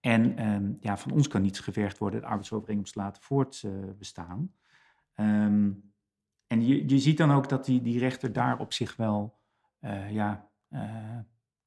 En 0.00 0.48
um, 0.48 0.76
ja, 0.80 0.96
van 0.96 1.12
ons 1.12 1.28
kan 1.28 1.42
niet 1.42 1.60
gevergd 1.60 1.98
worden 1.98 2.20
de 2.20 2.26
arbeidsovereenkomst 2.26 2.92
te 2.92 2.98
laten 2.98 3.22
voortbestaan. 3.22 4.52
Um, 5.14 5.92
en 6.46 6.66
je, 6.66 6.88
je 6.88 6.98
ziet 6.98 7.16
dan 7.16 7.30
ook 7.30 7.48
dat 7.48 7.64
die, 7.64 7.82
die 7.82 7.98
rechter 7.98 8.32
daar 8.32 8.58
op 8.58 8.72
zich 8.72 8.96
wel 8.96 9.38
uh, 9.80 10.12
ja, 10.12 10.48
uh, 10.70 10.80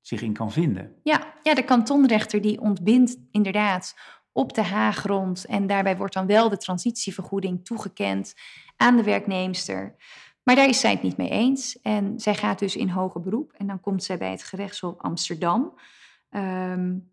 zich 0.01 0.21
in 0.21 0.33
kan 0.33 0.51
vinden. 0.51 0.95
Ja, 1.03 1.33
ja, 1.43 1.53
de 1.53 1.63
kantonrechter 1.63 2.41
die 2.41 2.61
ontbindt 2.61 3.17
inderdaad 3.31 3.95
op 4.31 4.53
de 4.53 4.63
H-grond. 4.63 5.45
En 5.45 5.67
daarbij 5.67 5.97
wordt 5.97 6.13
dan 6.13 6.25
wel 6.25 6.49
de 6.49 6.57
transitievergoeding 6.57 7.65
toegekend 7.65 8.33
aan 8.75 8.97
de 8.97 9.03
werknemster. 9.03 9.95
Maar 10.43 10.55
daar 10.55 10.69
is 10.69 10.79
zij 10.79 10.91
het 10.91 11.01
niet 11.01 11.17
mee 11.17 11.29
eens. 11.29 11.79
En 11.81 12.19
zij 12.19 12.35
gaat 12.35 12.59
dus 12.59 12.75
in 12.75 12.89
hoger 12.89 13.21
beroep. 13.21 13.53
En 13.53 13.67
dan 13.67 13.79
komt 13.79 14.03
zij 14.03 14.17
bij 14.17 14.31
het 14.31 14.43
gerechtshof 14.43 14.97
Amsterdam. 14.97 15.73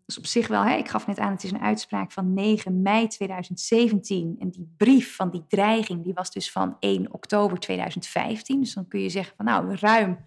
Dus 0.05 0.17
op 0.17 0.25
zich 0.25 0.47
wel, 0.47 0.63
hè, 0.63 0.75
ik 0.75 0.89
gaf 0.89 1.07
net 1.07 1.19
aan, 1.19 1.31
het 1.31 1.43
is 1.43 1.51
een 1.51 1.61
uitspraak 1.61 2.11
van 2.11 2.33
9 2.33 2.81
mei 2.81 3.07
2017. 3.07 4.35
En 4.39 4.49
die 4.49 4.73
brief 4.77 5.15
van 5.15 5.29
die 5.29 5.45
dreiging, 5.47 6.03
die 6.03 6.13
was 6.13 6.31
dus 6.31 6.51
van 6.51 6.77
1 6.79 7.13
oktober 7.13 7.59
2015. 7.59 8.59
Dus 8.59 8.73
dan 8.73 8.87
kun 8.87 8.99
je 8.99 9.09
zeggen 9.09 9.35
van 9.35 9.45
nou, 9.45 9.75
ruim 9.75 10.17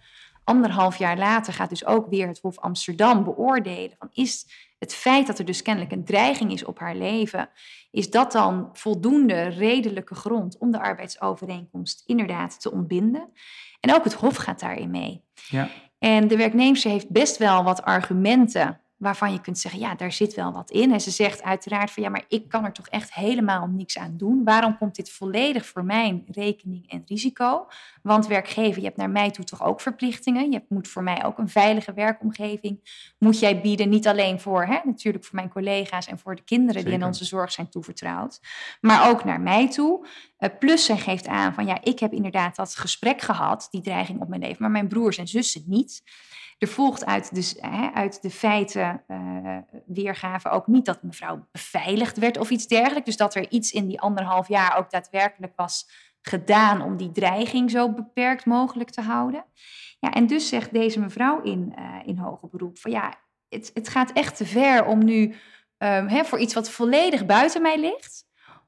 anderhalf 0.45 0.97
jaar 0.97 1.19
later 1.19 1.53
gaat 1.53 1.69
dus 1.69 1.87
ook 1.87 2.07
weer 2.07 2.27
het 2.27 2.41
Hof 2.41 2.59
Amsterdam 2.59 3.25
beoordelen. 3.25 3.97
Van 3.99 4.09
is 4.13 4.47
het 4.79 4.95
feit 4.95 5.27
dat 5.27 5.39
er 5.39 5.45
dus 5.45 5.63
kennelijk 5.63 5.93
een 5.93 6.05
dreiging 6.05 6.53
is 6.53 6.65
op 6.65 6.79
haar 6.79 6.97
leven, 6.97 7.49
is 7.91 8.11
dat 8.11 8.33
dan 8.33 8.71
voldoende 8.73 9.43
redelijke 9.43 10.15
grond 10.15 10.59
om 10.59 10.71
de 10.71 10.81
arbeidsovereenkomst 10.81 12.03
inderdaad 12.07 12.61
te 12.61 12.73
ontbinden? 12.73 13.33
En 13.81 13.95
ook 13.95 14.05
het 14.05 14.13
Hof 14.13 14.37
gaat 14.37 14.61
daarin 14.61 14.91
mee. 14.91 15.25
Ja. 15.49 15.69
En 16.03 16.29
de 16.29 16.37
werknemer 16.37 16.81
heeft 16.83 17.11
best 17.11 17.37
wel 17.37 17.65
wat 17.65 17.83
argumenten 17.83 18.81
waarvan 19.03 19.33
je 19.33 19.41
kunt 19.41 19.59
zeggen, 19.59 19.81
ja, 19.81 19.95
daar 19.95 20.13
zit 20.13 20.35
wel 20.35 20.53
wat 20.53 20.71
in. 20.71 20.93
En 20.93 21.01
ze 21.01 21.11
zegt 21.11 21.43
uiteraard 21.43 21.91
van, 21.91 22.03
ja, 22.03 22.09
maar 22.09 22.25
ik 22.29 22.49
kan 22.49 22.65
er 22.65 22.73
toch 22.73 22.89
echt 22.89 23.15
helemaal 23.15 23.67
niks 23.67 23.99
aan 23.99 24.17
doen. 24.17 24.45
Waarom 24.45 24.79
komt 24.79 24.95
dit 24.95 25.11
volledig 25.11 25.67
voor 25.67 25.85
mijn 25.85 26.25
rekening 26.27 26.91
en 26.91 27.03
risico? 27.07 27.67
Want 28.03 28.27
werkgever, 28.27 28.79
je 28.79 28.87
hebt 28.87 28.97
naar 28.97 29.11
mij 29.11 29.31
toe 29.31 29.45
toch 29.45 29.63
ook 29.63 29.81
verplichtingen. 29.81 30.51
Je 30.51 30.63
moet 30.69 30.89
voor 30.89 31.03
mij 31.03 31.25
ook 31.25 31.39
een 31.39 31.49
veilige 31.49 31.93
werkomgeving. 31.93 32.81
Moet 33.19 33.39
jij 33.39 33.61
bieden, 33.61 33.89
niet 33.89 34.09
alleen 34.09 34.41
voor, 34.41 34.65
hè, 34.65 34.79
natuurlijk 34.85 35.25
voor 35.25 35.35
mijn 35.35 35.49
collega's 35.49 36.07
en 36.07 36.19
voor 36.19 36.35
de 36.35 36.45
kinderen 36.45 36.85
die 36.85 36.93
in 36.93 37.05
onze 37.05 37.25
zorg 37.25 37.53
zijn 37.53 37.69
toevertrouwd, 37.69 38.41
maar 38.81 39.11
ook 39.11 39.25
naar 39.25 39.41
mij 39.41 39.71
toe. 39.71 40.07
Uh, 40.39 40.49
plus 40.59 40.85
zij 40.85 40.99
geeft 40.99 41.27
aan 41.27 41.55
van, 41.55 41.67
ja, 41.67 41.79
ik 41.83 41.99
heb 41.99 42.13
inderdaad 42.13 42.57
dat 42.57 42.77
gesprek 42.77 43.21
gehad, 43.21 43.69
die 43.71 43.81
dreiging 43.81 44.21
op 44.21 44.29
mijn 44.29 44.41
leven, 44.41 44.57
maar 44.63 44.71
mijn 44.71 44.89
broers 44.89 45.19
en 45.19 45.29
zussen 45.29 45.63
niet. 45.67 46.03
Er 46.63 46.69
volgt 46.69 47.07
uit, 47.07 47.35
dus, 47.35 47.57
hè, 47.61 47.91
uit 47.95 48.23
de 48.23 48.31
feiten 48.31 49.03
uh, 49.09 50.53
ook 50.53 50.67
niet 50.67 50.85
dat 50.85 51.03
mevrouw 51.03 51.49
beveiligd 51.53 52.19
werd 52.19 52.39
of 52.39 52.51
iets 52.51 52.67
dergelijks. 52.67 53.05
Dus 53.05 53.17
dat 53.17 53.35
er 53.35 53.51
iets 53.51 53.73
in 53.73 53.87
die 53.87 54.01
anderhalf 54.01 54.49
jaar 54.49 54.77
ook 54.77 54.91
daadwerkelijk 54.91 55.53
was 55.57 55.89
gedaan 56.21 56.83
om 56.83 56.97
die 56.97 57.11
dreiging 57.11 57.71
zo 57.71 57.93
beperkt 57.93 58.47
mogelijk 58.47 58.91
te 58.91 59.01
houden. 59.01 59.45
Ja, 59.99 60.11
en 60.11 60.27
dus 60.27 60.49
zegt 60.49 60.73
deze 60.73 61.01
mevrouw 61.01 61.41
in, 61.41 61.75
uh, 61.79 61.97
in 62.05 62.19
hoger 62.19 62.49
beroep 62.49 62.79
van 62.79 62.91
ja, 62.91 63.15
het, 63.49 63.71
het 63.75 63.89
gaat 63.89 64.13
echt 64.13 64.37
te 64.37 64.47
ver 64.47 64.85
om 64.85 65.05
nu 65.05 65.35
um, 65.79 66.09
hè, 66.09 66.25
voor 66.25 66.39
iets 66.39 66.55
wat 66.55 66.71
volledig 66.71 67.27
buiten 67.27 67.63
mij 67.63 67.81
ligt 67.81 68.25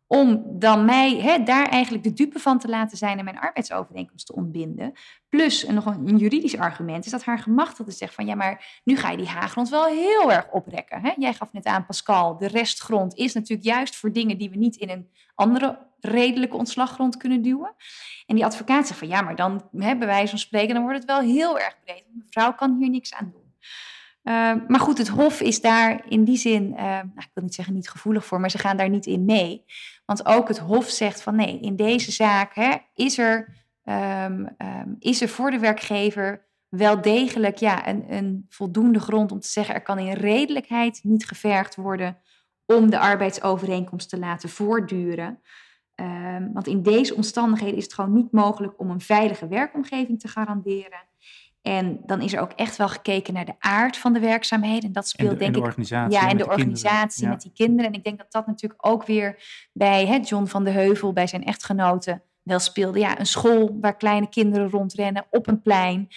om 0.07 0.45
dan 0.59 0.85
mij 0.85 1.17
hè, 1.17 1.43
daar 1.43 1.69
eigenlijk 1.69 2.05
de 2.05 2.13
dupe 2.13 2.39
van 2.39 2.59
te 2.59 2.69
laten 2.69 2.97
zijn 2.97 3.19
en 3.19 3.25
mijn 3.25 3.39
arbeidsovereenkomst 3.39 4.27
te 4.27 4.35
ontbinden. 4.35 4.93
Plus 5.29 5.67
nog 5.67 5.87
een, 5.87 6.19
juridisch 6.19 6.59
argument 6.59 7.05
is 7.05 7.11
dat 7.11 7.25
haar 7.25 7.39
gemachtigde 7.39 7.93
zegt 7.93 8.15
van 8.15 8.27
ja, 8.27 8.35
maar 8.35 8.81
nu 8.85 8.97
ga 8.97 9.11
je 9.11 9.17
die 9.17 9.27
haaggrond 9.27 9.69
wel 9.69 9.87
heel 9.87 10.33
erg 10.33 10.51
oprekken. 10.51 11.01
Hè? 11.01 11.13
Jij 11.17 11.35
gaf 11.35 11.53
net 11.53 11.65
aan, 11.65 11.87
Pascal, 11.87 12.39
de 12.39 12.47
restgrond 12.47 13.15
is 13.15 13.35
natuurlijk 13.35 13.69
juist 13.69 13.97
voor 13.97 14.13
dingen 14.13 14.39
die 14.39 14.51
we 14.51 14.57
niet 14.57 14.77
in 14.77 14.91
een 14.91 15.09
andere 15.35 15.79
redelijke 16.01 16.57
ontslaggrond 16.57 17.17
kunnen 17.17 17.43
duwen. 17.43 17.75
En 18.27 18.35
die 18.35 18.45
advocaat 18.45 18.87
zegt 18.87 18.99
van 18.99 19.09
ja, 19.09 19.21
maar 19.21 19.37
dan 19.37 19.69
hè, 19.77 19.99
wijze 19.99 20.29
van 20.29 20.39
spreken, 20.39 20.75
dan 20.75 20.83
wordt 20.83 20.99
het 20.99 21.07
wel 21.07 21.21
heel 21.21 21.59
erg 21.59 21.77
breed. 21.85 22.05
Mevrouw 22.13 22.55
kan 22.55 22.77
hier 22.79 22.91
niks 22.91 23.15
aan 23.15 23.31
doen. 23.33 23.43
Uh, 24.25 24.55
maar 24.69 24.81
goed, 24.81 24.99
het 24.99 25.09
Hof 25.09 25.41
is 25.41 25.61
daar 25.61 26.05
in 26.09 26.25
die 26.25 26.37
zin, 26.37 26.71
uh, 26.71 26.83
nou, 26.83 27.05
ik 27.17 27.31
wil 27.35 27.45
niet 27.45 27.55
zeggen 27.55 27.75
niet 27.75 27.89
gevoelig 27.89 28.25
voor, 28.25 28.41
maar 28.41 28.51
ze 28.51 28.59
gaan 28.59 28.77
daar 28.77 28.89
niet 28.89 29.07
in 29.07 29.25
mee. 29.25 29.65
Want 30.05 30.27
ook 30.27 30.49
het 30.49 30.59
Hof 30.59 30.89
zegt 30.89 31.23
van 31.23 31.37
nee, 31.37 31.61
in 31.61 31.77
deze 31.77 32.13
zaak 32.13 32.55
hè, 32.55 32.77
is, 32.95 33.19
er, 33.19 33.55
um, 33.85 34.49
um, 34.59 34.97
is 34.99 35.21
er 35.21 35.29
voor 35.29 35.51
de 35.51 35.59
werkgever 35.59 36.47
wel 36.69 37.01
degelijk 37.01 37.57
ja, 37.57 37.89
een, 37.89 38.05
een 38.13 38.47
voldoende 38.49 39.01
grond 39.01 39.33
om 39.33 39.41
te 39.41 39.49
zeggen 39.49 39.75
er 39.75 39.83
kan 39.83 39.99
in 39.99 40.13
redelijkheid 40.13 41.01
niet 41.03 41.27
gevergd 41.27 41.75
worden 41.75 42.19
om 42.67 42.91
de 42.91 42.99
arbeidsovereenkomst 42.99 44.09
te 44.09 44.19
laten 44.19 44.49
voortduren. 44.49 45.41
Um, 46.01 46.53
want 46.53 46.67
in 46.67 46.83
deze 46.83 47.15
omstandigheden 47.15 47.77
is 47.77 47.85
het 47.85 47.95
gewoon 47.95 48.13
niet 48.13 48.33
mogelijk 48.33 48.81
om 48.81 48.91
een 48.91 49.01
veilige 49.01 49.49
werkomgeving 49.49 50.21
te 50.21 50.29
garanderen. 50.29 51.03
En 51.65 52.01
dan 52.07 52.21
is 52.21 52.33
er 52.33 52.41
ook 52.41 52.53
echt 52.53 52.77
wel 52.77 52.89
gekeken 52.89 53.35
naar 53.35 53.45
de 53.45 53.55
aard 53.59 53.97
van 53.97 54.13
de 54.13 54.21
werkzaamheden. 54.21 54.83
En 54.83 54.93
dat 54.93 55.09
speelt 55.09 55.39
denk 55.39 55.57
ik. 55.57 55.87
Ja, 55.87 56.29
en 56.29 56.37
de 56.37 56.49
organisatie 56.49 57.29
met 57.29 57.41
die 57.41 57.53
kinderen. 57.55 57.91
En 57.91 57.99
ik 57.99 58.05
denk 58.05 58.19
dat 58.19 58.33
dat 58.33 58.47
natuurlijk 58.47 58.87
ook 58.87 59.07
weer 59.07 59.43
bij 59.73 60.07
hè, 60.07 60.17
John 60.17 60.47
van 60.47 60.65
de 60.65 60.71
Heuvel, 60.71 61.13
bij 61.13 61.27
zijn 61.27 61.45
echtgenoten, 61.45 62.23
wel 62.43 62.59
speelde. 62.59 62.99
Ja, 62.99 63.19
een 63.19 63.27
school 63.27 63.79
waar 63.81 63.97
kleine 63.97 64.29
kinderen 64.29 64.71
rondrennen 64.71 65.27
op 65.31 65.47
een 65.47 65.63
plein. 65.63 66.09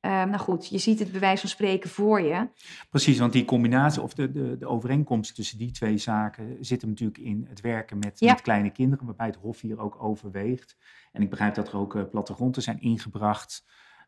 Uh, 0.00 0.10
nou 0.10 0.38
goed, 0.38 0.68
je 0.68 0.78
ziet 0.78 0.98
het 0.98 1.10
bij 1.10 1.20
wijze 1.20 1.40
van 1.40 1.48
spreken 1.48 1.90
voor 1.90 2.20
je. 2.20 2.48
Precies, 2.90 3.18
want 3.18 3.32
die 3.32 3.44
combinatie 3.44 4.02
of 4.02 4.14
de, 4.14 4.32
de, 4.32 4.56
de 4.58 4.66
overeenkomst 4.66 5.34
tussen 5.34 5.58
die 5.58 5.70
twee 5.70 5.98
zaken 5.98 6.56
zit 6.60 6.80
hem 6.80 6.90
natuurlijk 6.90 7.18
in 7.18 7.46
het 7.48 7.60
werken 7.60 7.98
met, 7.98 8.20
met 8.20 8.40
kleine 8.40 8.70
kinderen, 8.70 9.04
waarbij 9.06 9.26
het 9.26 9.36
Hof 9.36 9.60
hier 9.60 9.80
ook 9.80 10.02
overweegt. 10.02 10.76
En 11.12 11.22
ik 11.22 11.30
begrijp 11.30 11.54
dat 11.54 11.68
er 11.68 11.76
ook 11.76 11.94
uh, 11.94 12.02
plattegronden 12.10 12.62
zijn 12.62 12.80
ingebracht. 12.80 13.64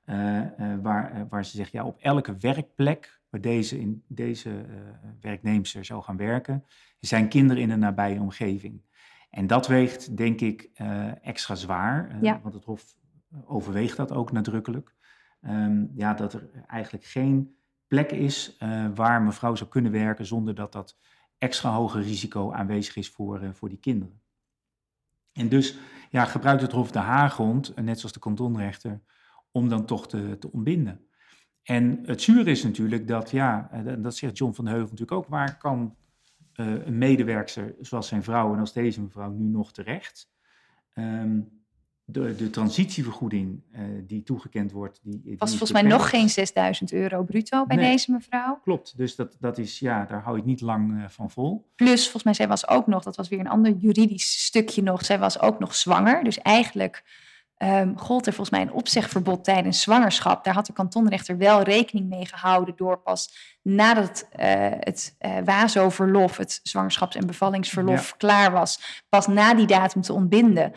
Uh, 0.07 0.41
uh, 0.41 0.75
waar, 0.83 1.17
uh, 1.17 1.23
waar 1.29 1.45
ze 1.45 1.57
zegt, 1.57 1.73
ja, 1.73 1.85
op 1.85 1.99
elke 2.01 2.37
werkplek 2.37 3.21
waar 3.31 3.41
deze, 3.41 3.81
in, 3.81 4.05
deze 4.09 4.67
werknemers 5.21 5.75
zou 5.75 6.03
gaan 6.03 6.17
werken, 6.17 6.65
zijn 7.01 7.29
kinderen 7.29 7.63
in 7.63 7.71
een 7.71 7.79
nabije 7.79 8.21
omgeving. 8.21 8.83
En 9.31 9.47
dat 9.47 9.67
weegt, 9.67 10.17
denk 10.17 10.41
ik, 10.41 10.71
extra 11.23 11.55
zwaar, 11.55 12.19
ja. 12.21 12.41
want 12.43 12.55
het 12.55 12.65
Hof 12.65 12.97
overweegt 13.45 13.97
dat 13.97 14.13
ook 14.13 14.33
nadrukkelijk. 14.33 14.95
Um, 15.41 15.91
ja, 15.95 16.15
dat 16.15 16.33
er 16.33 16.51
eigenlijk 16.67 17.05
geen 17.05 17.57
plek 17.87 18.11
is 18.11 18.57
waar 18.95 19.23
mevrouw 19.23 19.55
zou 19.55 19.71
kunnen 19.71 19.93
werken 19.93 20.27
zonder 20.27 20.55
dat 20.55 20.73
dat 20.73 20.99
extra 21.39 21.71
hoge 21.71 22.01
risico 22.01 22.53
aanwezig 22.53 22.97
is 22.97 23.11
voor, 23.11 23.55
voor 23.55 23.69
die 23.69 23.81
kinderen. 23.81 24.21
En 25.33 25.49
dus 25.49 25.79
ja, 26.11 26.25
gebruikt 26.25 26.63
het 26.63 26.73
Hof 26.73 26.91
de 26.91 26.99
Haaggrond, 26.99 27.77
net 27.77 27.99
zoals 27.99 28.15
de 28.15 28.21
kantonrechter, 28.21 29.01
om 29.57 29.69
dan 29.69 29.87
toch 29.87 30.09
te, 30.09 30.37
te 30.39 30.53
ontbinden. 30.53 31.01
En 31.63 31.99
het 32.03 32.23
zuur 32.23 32.49
is 32.49 32.63
natuurlijk 32.63 33.09
dat, 33.09 33.31
ja, 33.31 33.71
dat 33.99 34.17
zegt 34.17 34.39
John 34.39 34.53
van 34.53 34.67
Heuvel 34.67 34.89
natuurlijk 34.91 35.13
ook, 35.13 35.27
waar 35.27 35.59
kan 35.59 35.97
uh, 36.55 36.87
een 36.87 36.99
medewerker 36.99 37.75
zoals 37.81 38.09
zijn 38.09 38.23
vrouw 38.23 38.53
en 38.53 38.61
als 38.61 38.73
deze 38.73 39.03
mevrouw 39.03 39.31
nu 39.31 39.45
nog 39.45 39.73
terecht? 39.73 40.31
Um, 40.95 41.57
de, 42.09 42.35
de 42.37 42.51
transitievergoeding 42.51 43.63
uh, 43.73 43.81
die 44.07 44.23
toegekend 44.23 44.73
wordt. 44.73 45.01
Die, 45.03 45.21
die 45.23 45.37
was 45.39 45.49
volgens 45.49 45.73
mij 45.73 45.83
nog 45.83 46.11
geen 46.11 46.29
6000 46.29 46.93
euro 46.93 47.25
bruto 47.25 47.67
bij 47.67 47.77
deze 47.77 48.13
mevrouw. 48.13 48.61
Klopt, 48.63 48.97
dus 48.97 49.17
dat, 49.17 49.37
dat 49.41 49.59
is, 49.59 49.79
ja, 49.79 50.05
daar 50.05 50.23
hou 50.23 50.35
je 50.35 50.41
het 50.41 50.51
niet 50.51 50.61
lang 50.61 50.93
uh, 50.93 51.09
van 51.09 51.31
vol. 51.31 51.71
Plus, 51.75 52.03
volgens 52.03 52.23
mij, 52.23 52.35
zij 52.35 52.49
was 52.49 52.69
ook 52.69 52.87
nog, 52.87 53.03
dat 53.03 53.17
was 53.17 53.29
weer 53.29 53.41
een 53.41 53.49
ander 53.49 53.73
juridisch 53.77 54.45
stukje 54.45 54.83
nog, 54.83 55.05
zij 55.05 55.19
was 55.19 55.41
ook 55.41 55.59
nog 55.59 55.75
zwanger. 55.75 56.25
Dus 56.25 56.39
eigenlijk 56.39 57.05
um, 57.59 57.99
gold 57.99 58.27
er 58.27 58.33
volgens 58.33 58.57
mij 58.57 58.67
een 58.67 58.73
opzegverbod 58.73 59.45
tijdens 59.45 59.81
zwangerschap. 59.81 60.45
Daar 60.45 60.55
had 60.55 60.67
de 60.67 60.73
kantonrechter 60.73 61.37
wel 61.37 61.63
rekening 61.63 62.09
mee 62.09 62.27
gehouden 62.27 62.77
door 62.77 62.99
pas 62.99 63.55
nadat 63.63 64.29
uh, 64.41 64.47
het 64.81 65.17
uh, 65.21 65.37
WASO-verlof, 65.45 66.37
het 66.37 66.61
zwangerschaps- 66.63 67.17
en 67.17 67.27
bevallingsverlof, 67.27 68.17
klaar 68.17 68.53
was, 68.53 69.03
pas 69.09 69.27
na 69.27 69.55
die 69.55 69.67
datum 69.67 70.03
te 70.03 70.13
ontbinden. 70.13 70.73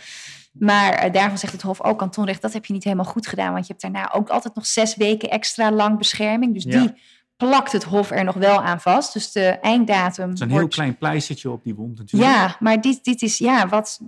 Maar 0.51 1.05
uh, 1.05 1.13
daarvan 1.13 1.38
zegt 1.38 1.53
het 1.53 1.62
Hof 1.62 1.81
ook 1.83 1.98
kantonrecht, 1.98 2.41
dat 2.41 2.53
heb 2.53 2.65
je 2.65 2.74
niet 2.74 2.83
helemaal 2.83 3.05
goed 3.05 3.27
gedaan, 3.27 3.53
want 3.53 3.67
je 3.67 3.71
hebt 3.71 3.81
daarna 3.81 4.13
ook 4.13 4.29
altijd 4.29 4.55
nog 4.55 4.65
zes 4.65 4.95
weken 4.95 5.29
extra 5.29 5.71
lang 5.71 5.98
bescherming. 5.98 6.53
Dus 6.53 6.63
ja. 6.63 6.79
die 6.79 6.93
plakt 7.38 7.71
het 7.71 7.83
Hof 7.83 8.12
er 8.12 8.24
nog 8.24 8.36
wel 8.36 8.62
aan 8.62 8.81
vast. 8.81 9.13
Dus 9.13 9.31
de 9.31 9.48
einddatum. 9.48 10.29
Het 10.29 10.33
is 10.33 10.39
een 10.39 10.51
heel 10.51 10.67
klein 10.67 10.98
pleistertje 10.98 11.51
op 11.51 11.63
die 11.63 11.75
wond 11.75 11.98
natuurlijk. 11.98 12.31
Ja, 12.31 12.55
maar 12.59 12.81
dit, 12.81 13.03
dit 13.03 13.21
is 13.21 13.38
ja, 13.38 13.67
wat 13.67 14.00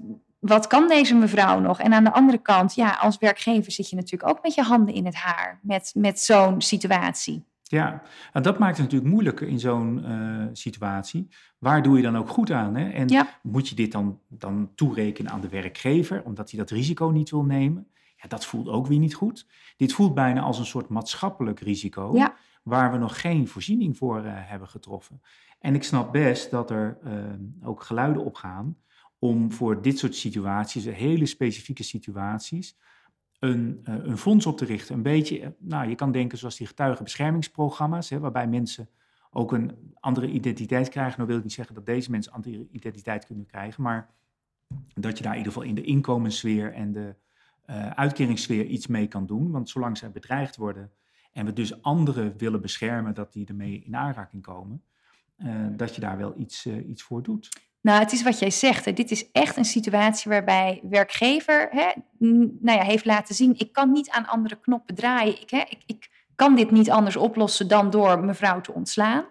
wat 0.42 0.68
kan 0.68 0.88
deze 0.88 1.16
mevrouw 1.16 1.60
nog? 1.60 1.80
En 1.80 1.94
aan 1.94 2.04
de 2.04 2.14
andere 2.14 2.38
kant, 2.38 2.76
ja, 2.76 2.92
als 2.92 3.18
werkgever 3.18 3.72
zit 3.72 3.90
je 3.90 3.96
natuurlijk 3.96 4.30
ook 4.30 4.44
met 4.44 4.54
je 4.54 4.62
handen 4.62 4.94
in 4.94 5.06
het 5.06 5.16
haar 5.16 5.60
met, 5.62 5.92
met 5.96 6.20
zo'n 6.20 6.62
situatie. 6.62 7.44
Ja, 7.64 8.02
en 8.34 8.42
dat 8.42 8.60
maakt 8.60 8.78
het 8.78 8.86
natuurlijk 8.86 9.12
moeilijker 9.12 9.48
in 9.48 9.60
zo'n 9.60 10.04
uh, 10.06 10.48
situatie. 10.54 11.28
Waar 11.58 11.84
doe 11.84 11.98
je 11.98 12.04
dan 12.04 12.18
ook 12.18 12.30
goed 12.30 12.52
aan? 12.52 12.76
Hè? 12.76 12.90
En 12.90 13.08
ja. 13.08 13.28
moet 13.44 13.70
je 13.70 13.76
dit 13.76 13.92
dan, 13.92 14.20
dan 14.28 14.72
toerekenen 14.76 15.32
aan 15.32 15.42
de 15.42 15.50
werkgever, 15.50 16.24
omdat 16.24 16.52
hij 16.52 16.60
dat 16.60 16.70
risico 16.70 17.10
niet 17.10 17.30
wil 17.30 17.44
nemen? 17.44 17.88
Ja, 18.16 18.28
dat 18.28 18.46
voelt 18.46 18.68
ook 18.68 18.88
weer 18.88 19.00
niet 19.00 19.16
goed. 19.16 19.48
Dit 19.78 19.94
voelt 19.94 20.14
bijna 20.14 20.42
als 20.42 20.60
een 20.60 20.66
soort 20.66 20.90
maatschappelijk 20.90 21.60
risico, 21.60 22.12
ja. 22.14 22.34
waar 22.64 22.92
we 22.92 22.98
nog 22.98 23.22
geen 23.22 23.48
voorziening 23.48 23.98
voor 23.98 24.26
uh, 24.26 24.32
hebben 24.34 24.68
getroffen. 24.68 25.22
En 25.60 25.76
ik 25.76 25.84
snap 25.84 26.12
best 26.12 26.52
dat 26.52 26.72
er 26.72 26.98
uh, 27.06 27.12
ook 27.64 27.84
geluiden 27.84 28.26
opgaan 28.26 28.78
om 29.24 29.52
voor 29.52 29.82
dit 29.82 30.00
soort 30.00 30.16
situaties, 30.16 30.86
hele 30.86 31.26
specifieke 31.26 31.84
situaties, 31.84 32.78
een, 33.40 33.80
uh, 33.90 33.96
een 34.04 34.18
fonds 34.18 34.46
op 34.46 34.58
te 34.58 34.66
richten. 34.66 34.96
Een 34.96 35.02
beetje, 35.02 35.40
eh, 35.40 35.50
nou, 35.60 35.90
je 35.90 35.96
kan 35.96 36.12
denken 36.12 36.38
zoals 36.38 36.58
die 36.58 36.68
getuigenbeschermingsprogramma's, 36.68 38.10
hè, 38.10 38.20
waarbij 38.20 38.48
mensen 38.48 38.90
ook 39.32 39.52
een 39.52 39.94
andere 40.00 40.28
identiteit 40.28 40.90
krijgen. 40.90 41.16
Nou 41.16 41.28
wil 41.28 41.38
ik 41.38 41.44
niet 41.44 41.54
zeggen 41.54 41.76
dat 41.76 41.86
deze 41.86 42.12
mensen 42.12 42.32
andere 42.32 42.68
identiteit 42.72 43.26
kunnen 43.26 43.46
krijgen, 43.46 43.84
maar 43.84 44.10
dat 44.94 45.18
je 45.18 45.24
daar 45.24 45.32
in 45.32 45.38
ieder 45.38 45.54
geval 45.54 45.68
in 45.68 45.76
de 45.76 45.84
inkomenssfeer 45.84 46.74
en 46.74 46.92
de 46.92 47.16
uh, 47.70 47.90
uitkeringssfeer 47.90 48.66
iets 48.66 48.88
mee 48.88 49.08
kan 49.08 49.26
doen. 49.26 49.52
Want 49.52 49.70
zolang 49.70 49.98
zij 49.98 50.12
bedreigd 50.12 50.56
worden 50.56 50.92
en 51.32 51.46
we 51.46 51.54
dus 51.54 51.82
anderen 51.82 52.38
willen 52.38 52.62
beschermen 52.62 53.14
dat 53.14 53.34
die 53.34 53.48
ermee 53.48 53.84
in 53.84 53.96
aanraking 53.96 54.44
komen, 54.44 54.84
dat 55.72 55.96
je 55.96 56.02
daar 56.02 56.18
wel 56.18 56.34
iets, 56.38 56.66
iets 56.66 57.04
voor 57.04 57.24
doet. 57.24 57.50
Nou, 57.82 58.00
het 58.00 58.12
is 58.12 58.24
wat 58.24 58.40
jij 58.40 58.52
zegt. 58.52 58.86
Hè. 58.86 58.94
Dit 58.94 59.12
is 59.12 59.32
echt 59.32 59.58
een 59.58 59.66
situatie 59.66 60.32
waarbij 60.32 60.80
werkgever 60.84 61.68
hè, 61.72 61.92
nou 62.60 62.78
ja, 62.78 62.84
heeft 62.84 63.06
laten 63.06 63.36
zien: 63.36 63.56
ik 63.58 63.74
kan 63.74 63.92
niet 63.92 64.10
aan 64.10 64.28
andere 64.28 64.60
knoppen 64.60 64.96
draaien. 64.96 65.42
Ik, 65.42 65.50
hè, 65.50 65.64
ik, 65.70 65.84
ik 65.86 66.10
kan 66.36 66.56
dit 66.56 66.72
niet 66.72 66.90
anders 66.92 67.16
oplossen 67.16 67.68
dan 67.68 67.90
door 67.90 68.20
mevrouw 68.20 68.62
te 68.62 68.74
ontslaan. 68.74 69.26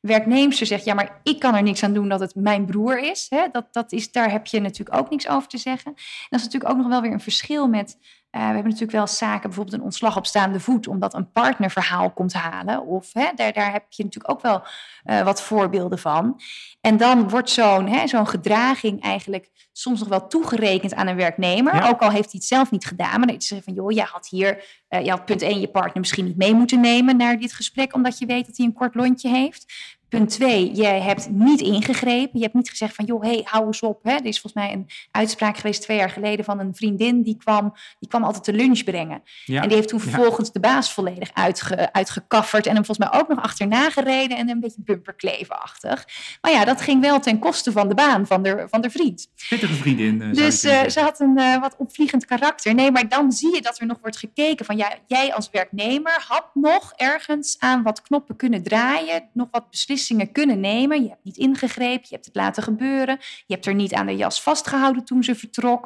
Werknemster 0.00 0.66
zegt: 0.66 0.84
ja, 0.84 0.94
maar 0.94 1.20
ik 1.22 1.38
kan 1.38 1.54
er 1.54 1.62
niks 1.62 1.82
aan 1.82 1.94
doen 1.94 2.08
dat 2.08 2.20
het 2.20 2.34
mijn 2.34 2.66
broer 2.66 2.98
is. 2.98 3.26
Hè. 3.28 3.46
Dat, 3.52 3.72
dat 3.72 3.92
is 3.92 4.12
daar 4.12 4.30
heb 4.30 4.46
je 4.46 4.60
natuurlijk 4.60 4.98
ook 4.98 5.10
niks 5.10 5.28
over 5.28 5.48
te 5.48 5.58
zeggen. 5.58 5.94
En 5.94 6.26
dat 6.28 6.40
is 6.40 6.44
natuurlijk 6.44 6.72
ook 6.72 6.78
nog 6.78 6.88
wel 6.88 7.00
weer 7.00 7.12
een 7.12 7.20
verschil 7.20 7.68
met 7.68 7.98
we 8.32 8.38
hebben 8.38 8.64
natuurlijk 8.64 8.92
wel 8.92 9.06
zaken, 9.06 9.42
bijvoorbeeld 9.42 9.76
een 9.76 9.84
ontslag 9.84 10.16
op 10.16 10.26
staande 10.26 10.60
voet, 10.60 10.86
omdat 10.86 11.14
een 11.14 11.30
partner 11.30 11.70
verhaal 11.70 12.10
komt 12.10 12.32
halen. 12.32 12.86
Of 12.86 13.12
hè, 13.12 13.28
daar, 13.34 13.52
daar 13.52 13.72
heb 13.72 13.84
je 13.88 14.04
natuurlijk 14.04 14.32
ook 14.32 14.42
wel 14.42 14.62
uh, 15.04 15.22
wat 15.22 15.42
voorbeelden 15.42 15.98
van. 15.98 16.40
En 16.80 16.96
dan 16.96 17.28
wordt 17.28 17.50
zo'n 17.50 18.08
zo'n 18.08 18.28
gedraging 18.28 19.02
eigenlijk 19.02 19.50
soms 19.72 20.00
nog 20.00 20.08
wel 20.08 20.26
toegerekend 20.26 20.94
aan 20.94 21.06
een 21.06 21.16
werknemer. 21.16 21.88
Ook 21.88 22.00
al 22.00 22.10
heeft 22.10 22.30
hij 22.30 22.40
het 22.40 22.44
zelf 22.44 22.70
niet 22.70 22.86
gedaan. 22.86 23.18
Maar 23.18 23.26
dan 23.26 23.36
is 23.36 23.52
van, 23.64 23.74
joh, 23.74 23.90
jij 23.90 24.06
had 24.10 24.28
hier, 24.28 24.64
uh, 24.88 25.04
je 25.04 25.10
had 25.10 25.24
punt 25.24 25.42
1 25.42 25.60
je 25.60 25.68
partner 25.68 26.00
misschien 26.00 26.24
niet 26.24 26.36
mee 26.36 26.54
moeten 26.54 26.80
nemen 26.80 27.16
naar 27.16 27.38
dit 27.38 27.52
gesprek, 27.52 27.94
omdat 27.94 28.18
je 28.18 28.26
weet 28.26 28.46
dat 28.46 28.56
hij 28.56 28.66
een 28.66 28.72
kort 28.72 28.94
lontje 28.94 29.28
heeft. 29.28 29.72
Punt 30.12 30.30
twee, 30.30 30.74
je 30.74 30.86
hebt 30.86 31.30
niet 31.30 31.60
ingegrepen. 31.60 32.38
Je 32.38 32.42
hebt 32.42 32.54
niet 32.54 32.68
gezegd 32.68 32.94
van, 32.94 33.04
joh, 33.04 33.22
hey, 33.22 33.40
hou 33.44 33.66
eens 33.66 33.80
op. 33.80 34.00
Hè. 34.02 34.12
Er 34.12 34.24
is 34.24 34.40
volgens 34.40 34.64
mij 34.64 34.72
een 34.72 34.88
uitspraak 35.10 35.56
geweest 35.56 35.82
twee 35.82 35.96
jaar 35.96 36.10
geleden 36.10 36.44
van 36.44 36.58
een 36.58 36.74
vriendin 36.74 37.22
die 37.22 37.36
kwam, 37.36 37.74
die 37.98 38.08
kwam 38.08 38.24
altijd 38.24 38.44
de 38.44 38.52
lunch 38.52 38.84
brengen. 38.84 39.22
En 39.46 39.68
die 39.68 39.76
heeft 39.76 39.88
toen 39.88 40.00
vervolgens 40.00 40.52
de 40.52 40.60
baas 40.60 40.92
volledig 40.92 41.30
uitge, 41.32 41.92
uitgekafferd 41.92 42.66
en 42.66 42.74
hem 42.74 42.84
volgens 42.84 43.08
mij 43.08 43.20
ook 43.20 43.28
nog 43.28 43.42
achterna 43.42 43.90
gereden 43.90 44.36
en 44.36 44.48
een 44.48 44.60
beetje 44.60 44.82
bumperklevenachtig. 44.84 46.06
Maar 46.40 46.52
ja, 46.52 46.64
dat 46.64 46.80
ging 46.80 47.00
wel 47.00 47.20
ten 47.20 47.38
koste 47.38 47.72
van 47.72 47.88
de 47.88 47.94
baan 47.94 48.26
van 48.26 48.42
de, 48.42 48.66
van 48.70 48.80
de 48.80 48.90
vriend. 48.90 49.28
Pittige 49.48 49.74
vriendin. 49.74 50.20
Uh, 50.20 50.32
dus 50.32 50.64
uh, 50.64 50.88
ze 50.88 51.00
had 51.00 51.20
een 51.20 51.38
uh, 51.38 51.60
wat 51.60 51.76
opvliegend 51.78 52.24
karakter. 52.24 52.74
Nee, 52.74 52.90
maar 52.90 53.08
dan 53.08 53.32
zie 53.32 53.54
je 53.54 53.62
dat 53.62 53.80
er 53.80 53.86
nog 53.86 53.98
wordt 54.00 54.16
gekeken 54.16 54.64
van, 54.64 54.76
ja, 54.76 54.92
jij 55.06 55.34
als 55.34 55.48
werknemer 55.50 56.24
had 56.28 56.50
nog 56.54 56.92
ergens 56.96 57.56
aan 57.58 57.82
wat 57.82 58.02
knoppen 58.02 58.36
kunnen 58.36 58.62
draaien, 58.62 59.28
nog 59.32 59.48
wat 59.50 59.66
beslissingen 60.02 60.32
kunnen 60.32 60.60
nemen. 60.60 61.02
Je 61.02 61.08
hebt 61.08 61.24
niet 61.24 61.36
ingegrepen, 61.36 62.06
je 62.08 62.14
hebt 62.14 62.24
het 62.24 62.34
laten 62.34 62.62
gebeuren. 62.62 63.16
Je 63.46 63.54
hebt 63.54 63.66
er 63.66 63.74
niet 63.74 63.94
aan 63.94 64.06
de 64.06 64.16
jas 64.16 64.42
vastgehouden 64.42 65.04
toen 65.04 65.24
ze 65.24 65.34
vertrok. 65.34 65.84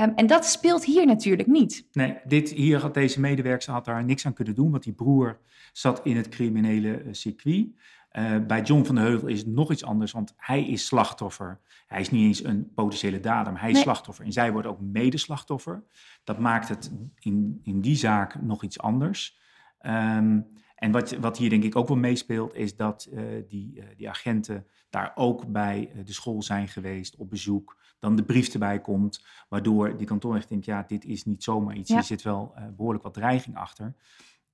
Um, 0.00 0.12
en 0.14 0.26
dat 0.26 0.44
speelt 0.44 0.84
hier 0.84 1.06
natuurlijk 1.06 1.48
niet. 1.48 1.86
Nee, 1.92 2.16
dit, 2.24 2.50
hier 2.50 2.80
had 2.80 2.94
deze 2.94 3.20
medewerker 3.20 3.72
had 3.72 3.84
daar 3.84 4.04
niks 4.04 4.26
aan 4.26 4.32
kunnen 4.32 4.54
doen, 4.54 4.70
want 4.70 4.82
die 4.82 4.92
broer 4.92 5.38
zat 5.72 6.00
in 6.04 6.16
het 6.16 6.28
criminele 6.28 7.02
uh, 7.02 7.12
circuit. 7.12 7.66
Uh, 8.12 8.36
bij 8.46 8.62
John 8.62 8.84
van 8.84 8.94
de 8.94 9.00
Heuvel 9.00 9.28
is 9.28 9.38
het 9.38 9.48
nog 9.48 9.72
iets 9.72 9.84
anders, 9.84 10.12
want 10.12 10.34
hij 10.36 10.66
is 10.66 10.86
slachtoffer. 10.86 11.60
Hij 11.86 12.00
is 12.00 12.10
niet 12.10 12.24
eens 12.24 12.44
een 12.44 12.72
potentiële 12.74 13.20
dader, 13.20 13.52
maar 13.52 13.60
hij 13.60 13.70
is 13.70 13.74
nee. 13.74 13.84
slachtoffer. 13.84 14.24
En 14.24 14.32
zij 14.32 14.52
wordt 14.52 14.66
ook 14.66 14.80
medeslachtoffer. 14.80 15.82
Dat 16.24 16.38
maakt 16.38 16.68
het 16.68 16.92
in, 17.18 17.60
in 17.62 17.80
die 17.80 17.96
zaak 17.96 18.42
nog 18.42 18.62
iets 18.62 18.78
anders. 18.78 19.38
Um, 19.86 20.46
en 20.74 20.92
wat, 20.92 21.12
wat 21.12 21.38
hier 21.38 21.50
denk 21.50 21.64
ik 21.64 21.76
ook 21.76 21.88
wel 21.88 21.96
meespeelt, 21.96 22.54
is 22.54 22.76
dat 22.76 23.08
uh, 23.12 23.22
die, 23.48 23.72
uh, 23.76 23.84
die 23.96 24.08
agenten 24.08 24.66
daar 24.90 25.12
ook 25.14 25.46
bij 25.46 25.90
uh, 25.94 26.04
de 26.04 26.12
school 26.12 26.42
zijn 26.42 26.68
geweest 26.68 27.16
op 27.16 27.30
bezoek. 27.30 27.76
Dan 27.98 28.16
de 28.16 28.24
brief 28.24 28.52
erbij 28.52 28.80
komt, 28.80 29.24
waardoor 29.48 29.96
die 29.96 30.06
kantoorrechter 30.06 30.50
denkt, 30.50 30.66
ja, 30.66 30.84
dit 30.86 31.04
is 31.04 31.24
niet 31.24 31.42
zomaar 31.42 31.76
iets. 31.76 31.88
Ja. 31.88 31.94
Hier 31.94 32.04
zit 32.04 32.22
wel 32.22 32.54
behoorlijk 32.76 33.04
wat 33.04 33.14
dreiging 33.14 33.56
achter. 33.56 33.94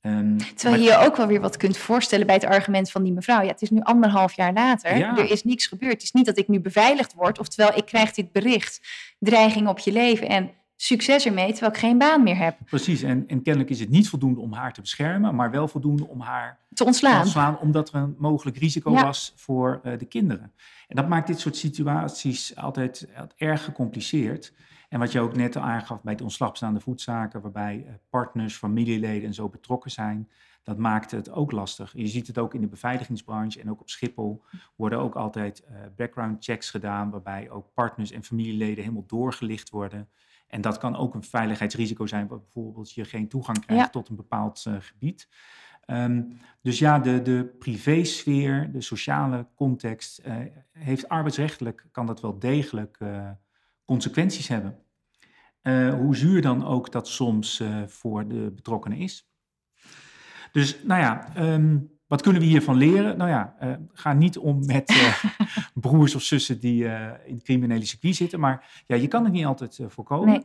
Um, 0.02 0.36
Terwijl 0.54 0.82
je 0.82 0.88
je 0.88 0.96
ook 0.96 1.16
wel 1.16 1.26
weer 1.26 1.40
wat 1.40 1.56
kunt 1.56 1.76
voorstellen 1.76 2.26
bij 2.26 2.34
het 2.34 2.44
argument 2.44 2.90
van 2.90 3.02
die 3.02 3.12
mevrouw. 3.12 3.40
Ja, 3.40 3.48
het 3.48 3.62
is 3.62 3.70
nu 3.70 3.80
anderhalf 3.80 4.32
jaar 4.32 4.52
later. 4.52 4.96
Ja. 4.96 5.16
Er 5.16 5.30
is 5.30 5.44
niks 5.44 5.66
gebeurd. 5.66 5.92
Het 5.92 6.02
is 6.02 6.12
niet 6.12 6.26
dat 6.26 6.38
ik 6.38 6.48
nu 6.48 6.60
beveiligd 6.60 7.14
word. 7.14 7.38
Oftewel, 7.38 7.76
ik 7.76 7.84
krijg 7.84 8.12
dit 8.12 8.32
bericht. 8.32 8.80
Dreiging 9.18 9.68
op 9.68 9.78
je 9.78 9.92
leven. 9.92 10.28
En 10.28 10.50
succes 10.82 11.26
ermee, 11.26 11.50
terwijl 11.50 11.72
ik 11.72 11.78
geen 11.78 11.98
baan 11.98 12.22
meer 12.22 12.36
heb. 12.36 12.58
Precies, 12.64 13.02
en, 13.02 13.28
en 13.28 13.42
kennelijk 13.42 13.70
is 13.70 13.80
het 13.80 13.88
niet 13.88 14.08
voldoende 14.08 14.40
om 14.40 14.52
haar 14.52 14.72
te 14.72 14.80
beschermen, 14.80 15.34
maar 15.34 15.50
wel 15.50 15.68
voldoende 15.68 16.06
om 16.06 16.20
haar 16.20 16.58
te 16.74 16.84
ontslaan. 16.84 17.16
Te 17.16 17.20
ontslaan 17.20 17.58
omdat 17.58 17.88
er 17.88 17.94
een 17.94 18.14
mogelijk 18.18 18.56
risico 18.56 18.92
ja. 18.92 19.04
was 19.04 19.32
voor 19.36 19.80
uh, 19.84 19.98
de 19.98 20.04
kinderen. 20.04 20.52
En 20.88 20.96
dat 20.96 21.08
maakt 21.08 21.26
dit 21.26 21.40
soort 21.40 21.56
situaties 21.56 22.56
altijd, 22.56 23.08
altijd 23.16 23.40
erg 23.40 23.64
gecompliceerd. 23.64 24.52
En 24.88 24.98
wat 24.98 25.12
je 25.12 25.20
ook 25.20 25.36
net 25.36 25.56
al 25.56 25.62
aangaf 25.62 26.02
bij 26.02 26.14
de 26.14 26.22
ontslagstaande 26.22 26.80
voetzaken, 26.80 27.40
waarbij 27.40 27.84
uh, 27.86 27.92
partners, 28.10 28.56
familieleden 28.56 29.28
en 29.28 29.34
zo 29.34 29.48
betrokken 29.48 29.90
zijn, 29.90 30.28
dat 30.62 30.78
maakt 30.78 31.10
het 31.10 31.30
ook 31.30 31.52
lastig. 31.52 31.92
Je 31.96 32.06
ziet 32.06 32.26
het 32.26 32.38
ook 32.38 32.54
in 32.54 32.60
de 32.60 32.66
beveiligingsbranche 32.66 33.60
en 33.60 33.70
ook 33.70 33.80
op 33.80 33.90
Schiphol 33.90 34.44
worden 34.76 34.98
ook 34.98 35.14
altijd 35.14 35.64
uh, 35.70 35.76
background 35.96 36.44
checks 36.44 36.70
gedaan, 36.70 37.10
waarbij 37.10 37.50
ook 37.50 37.66
partners 37.74 38.10
en 38.10 38.24
familieleden 38.24 38.82
helemaal 38.82 39.06
doorgelicht 39.06 39.70
worden. 39.70 40.08
En 40.50 40.60
dat 40.60 40.78
kan 40.78 40.96
ook 40.96 41.14
een 41.14 41.22
veiligheidsrisico 41.22 42.06
zijn, 42.06 42.26
bijvoorbeeld 42.26 42.92
je 42.92 43.04
geen 43.04 43.28
toegang 43.28 43.64
krijgt 43.66 43.84
ja. 43.84 43.90
tot 43.90 44.08
een 44.08 44.16
bepaald 44.16 44.64
uh, 44.68 44.74
gebied. 44.78 45.28
Um, 45.86 46.38
dus 46.62 46.78
ja, 46.78 46.98
de, 46.98 47.22
de 47.22 47.54
privésfeer, 47.58 48.72
de 48.72 48.80
sociale 48.80 49.46
context, 49.54 50.22
uh, 50.26 50.36
heeft 50.72 51.08
arbeidsrechtelijk, 51.08 51.86
kan 51.90 52.06
dat 52.06 52.20
wel 52.20 52.38
degelijk 52.38 52.96
uh, 53.00 53.30
consequenties 53.84 54.48
hebben. 54.48 54.78
hoe 55.98 56.16
zuur 56.16 56.42
dan 56.42 56.66
ook 56.66 56.92
dat 56.92 57.08
soms 57.08 57.62
voor 57.86 58.28
de 58.28 58.50
betrokkenen 58.54 58.98
is. 58.98 59.30
Dus 60.52 60.82
nou 60.82 61.00
ja, 61.00 61.36
um, 61.54 61.99
wat 62.10 62.22
kunnen 62.22 62.42
we 62.42 62.48
hiervan 62.48 62.76
leren? 62.76 63.16
Nou 63.16 63.30
ja, 63.30 63.54
uh, 63.62 63.70
ga 63.92 64.12
niet 64.12 64.38
om 64.38 64.66
met 64.66 64.90
uh, 64.90 65.24
broers 65.84 66.14
of 66.14 66.22
zussen 66.22 66.60
die 66.60 66.82
uh, 66.82 67.06
in 67.26 67.34
het 67.34 67.42
criminele 67.42 67.84
circuit 67.84 68.16
zitten. 68.16 68.40
Maar 68.40 68.82
ja, 68.86 68.96
je 68.96 69.08
kan 69.08 69.24
het 69.24 69.32
niet 69.32 69.44
altijd 69.44 69.80
voorkomen. 69.88 70.28
Nee. 70.28 70.44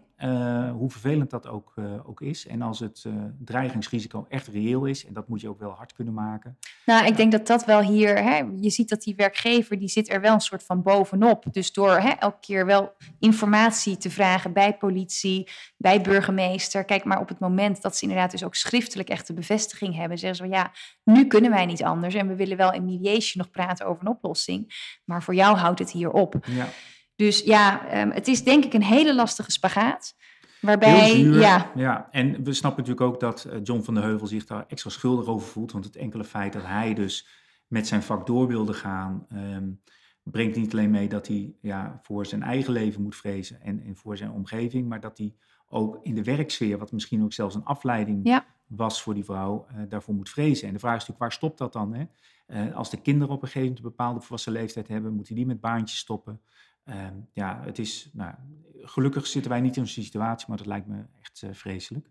Hoe 0.78 0.90
vervelend 0.90 1.30
dat 1.30 1.48
ook, 1.48 1.74
ook 2.06 2.22
is. 2.22 2.48
En 2.48 2.62
als 2.62 2.80
het 2.80 3.06
dreigingsrisico 3.40 4.26
echt 4.30 4.48
reëel 4.48 4.86
is, 4.86 5.06
en 5.06 5.14
dat 5.14 5.28
moet 5.28 5.42
je 5.42 5.50
ook 5.50 5.60
wel 5.60 5.72
hard 5.72 5.94
kunnen 5.94 6.14
maken. 6.14 6.58
Nou, 6.86 7.06
ik 7.06 7.18
denk 7.18 7.32
dat 7.32 7.48
dat 7.48 7.66
wel 7.66 7.82
hier, 7.82 8.24
hè, 8.24 8.44
je 8.56 8.70
ziet 8.70 8.90
dat 8.90 9.02
die 9.02 9.16
werkgever, 9.16 9.80
die 9.80 9.88
zit 9.88 10.12
er 10.12 10.22
wel 10.22 10.34
een 10.34 10.42
soort 10.42 10.64
van 10.64 10.84
bovenop. 10.84 11.46
Dus 11.52 11.74
door 11.74 11.98
hè, 11.98 12.10
elke 12.10 12.40
keer 12.40 12.66
wel 12.66 12.94
informatie 13.20 13.98
te 13.98 14.10
vragen 14.10 14.54
bij 14.54 14.78
politie, 14.78 15.50
bij 15.78 16.02
burgemeester. 16.02 16.86
Kijk, 16.86 17.04
maar 17.04 17.20
op 17.20 17.30
het 17.30 17.40
moment 17.40 17.82
dat 17.82 17.98
ze 17.98 18.04
inderdaad 18.04 18.32
dus 18.32 18.44
ook 18.44 18.56
schriftelijk 18.56 19.10
echt 19.10 19.28
de 19.28 19.34
bevestiging 19.34 19.96
hebben, 19.96 20.18
zeggen 20.18 20.38
ze 20.38 20.44
van 20.44 20.60
ja, 20.60 20.72
nu 21.04 21.28
kunnen 21.28 21.52
wij 21.52 21.66
niet 21.66 21.84
anders. 21.84 22.16
En 22.16 22.28
we 22.28 22.36
willen 22.36 22.58
wel 22.58 22.74
in 22.74 22.86
mediation 22.86 23.44
nog 23.44 23.52
praten 23.52 23.86
over 23.86 24.02
een 24.02 24.12
oplossing. 24.12 24.94
Maar 25.06 25.24
voor 25.24 25.36
jou 25.36 25.58
houdt 25.58 25.80
het 25.80 25.92
hier 25.92 26.12
op. 26.12 26.36
Ja. 26.46 26.68
Dus 27.16 27.40
ja, 27.40 28.02
um, 28.02 28.12
het 28.12 28.28
is 28.28 28.44
denk 28.44 28.66
ik 28.66 28.74
een 28.74 28.84
hele 28.84 29.16
lastige 29.16 29.52
spagaat. 29.52 30.16
Waarbij, 30.62 31.20
ja. 31.20 31.72
ja, 31.76 32.08
en 32.12 32.44
we 32.44 32.54
snappen 32.54 32.84
natuurlijk 32.84 33.14
ook 33.14 33.20
dat 33.20 33.44
eh, 33.44 33.60
John 33.64 33.82
van 33.82 33.94
der 33.94 34.04
Heuvel 34.04 34.28
zich 34.28 34.46
daar 34.46 34.66
extra 34.68 34.90
schuldig 34.90 35.28
over 35.28 35.48
voelt. 35.48 35.72
Want 35.72 35.86
het 35.86 35.96
enkele 35.96 36.24
feit 36.24 36.54
dat 36.54 36.66
hij 36.66 36.94
dus 36.94 37.28
met 37.68 37.88
zijn 37.88 38.04
vak 38.04 38.26
door 38.26 38.48
wilde 38.48 38.74
gaan, 38.74 39.26
um, 39.34 39.82
brengt 40.24 40.56
niet 40.56 40.72
alleen 40.72 40.92
mee 40.92 41.10
dat 41.10 41.28
hij 41.28 41.56
ja, 41.62 42.00
voor 42.04 42.26
zijn 42.26 42.44
eigen 42.44 42.74
leven 42.74 43.02
moet 43.02 43.16
vrezen 43.16 43.62
en, 43.62 43.84
en 43.86 43.96
voor 43.96 44.18
zijn 44.18 44.32
omgeving, 44.32 44.88
maar 44.88 45.00
dat 45.00 45.18
hij 45.18 45.34
ook 45.68 46.00
in 46.02 46.16
de 46.16 46.24
werksfeer, 46.24 46.78
wat 46.78 46.92
misschien 46.92 47.24
ook 47.24 47.34
zelfs 47.34 47.56
een 47.56 47.64
afleiding 47.64 48.20
ja. 48.24 48.46
was 48.68 49.02
voor 49.02 49.14
die 49.14 49.24
vrouw, 49.24 49.66
uh, 49.72 49.82
daarvoor 49.90 50.14
moet 50.14 50.30
vrezen. 50.30 50.68
En 50.68 50.74
de 50.74 50.80
vraag 50.80 50.96
is 50.96 51.00
natuurlijk, 51.00 51.20
waar 51.20 51.32
stopt 51.32 51.58
dat 51.58 51.74
dan? 51.74 51.94
Hè? 51.94 52.06
Uh, 52.48 52.76
als 52.76 52.90
de 52.90 53.02
kinderen 53.02 53.36
op 53.36 53.42
een 53.42 53.48
gegeven 53.48 53.68
moment 53.68 53.86
een 53.86 53.92
bepaalde 53.92 54.20
volwassen 54.20 54.52
leeftijd 54.52 54.88
hebben, 54.88 55.14
moeten 55.14 55.36
die 55.36 55.46
met 55.46 55.60
baantjes 55.60 56.00
stoppen. 56.00 56.42
Uh, 56.86 56.96
ja, 57.34 57.60
het 57.64 57.80
is, 57.80 58.10
nou, 58.14 58.34
gelukkig 58.82 59.28
zitten 59.28 59.52
wij 59.52 59.62
niet 59.62 59.78
in 59.78 59.88
zo'n 59.88 60.04
situatie, 60.04 60.46
maar 60.48 60.58
dat 60.58 60.66
lijkt 60.66 60.88
me 60.88 61.06
echt 61.22 61.42
uh, 61.42 61.50
vreselijk. 61.54 62.10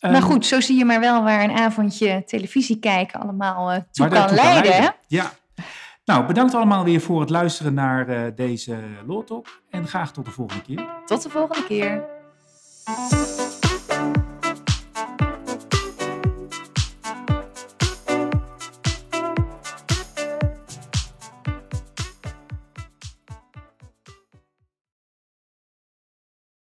Maar 0.00 0.14
um, 0.14 0.20
goed, 0.20 0.46
zo 0.46 0.60
zie 0.60 0.78
je 0.78 0.84
maar 0.84 1.00
wel 1.00 1.22
waar 1.22 1.44
een 1.44 1.56
avondje 1.56 2.24
televisie 2.24 2.78
kijken 2.78 3.20
allemaal 3.20 3.86
toe 3.90 4.08
kan 4.08 4.34
leiden. 4.34 4.70
leiden. 4.70 4.94
Ja. 5.06 5.32
Nou, 6.04 6.26
bedankt 6.26 6.54
allemaal 6.54 6.84
weer 6.84 7.00
voor 7.00 7.20
het 7.20 7.30
luisteren 7.30 7.74
naar 7.74 8.34
deze 8.34 8.78
Law 9.06 9.24
Talk 9.24 9.62
en 9.70 9.86
graag 9.86 10.12
tot 10.12 10.24
de 10.24 10.30
volgende 10.30 10.62
keer. 10.62 11.02
Tot 11.06 11.22
de 11.22 11.30
volgende 11.30 11.66
keer. 11.66 13.40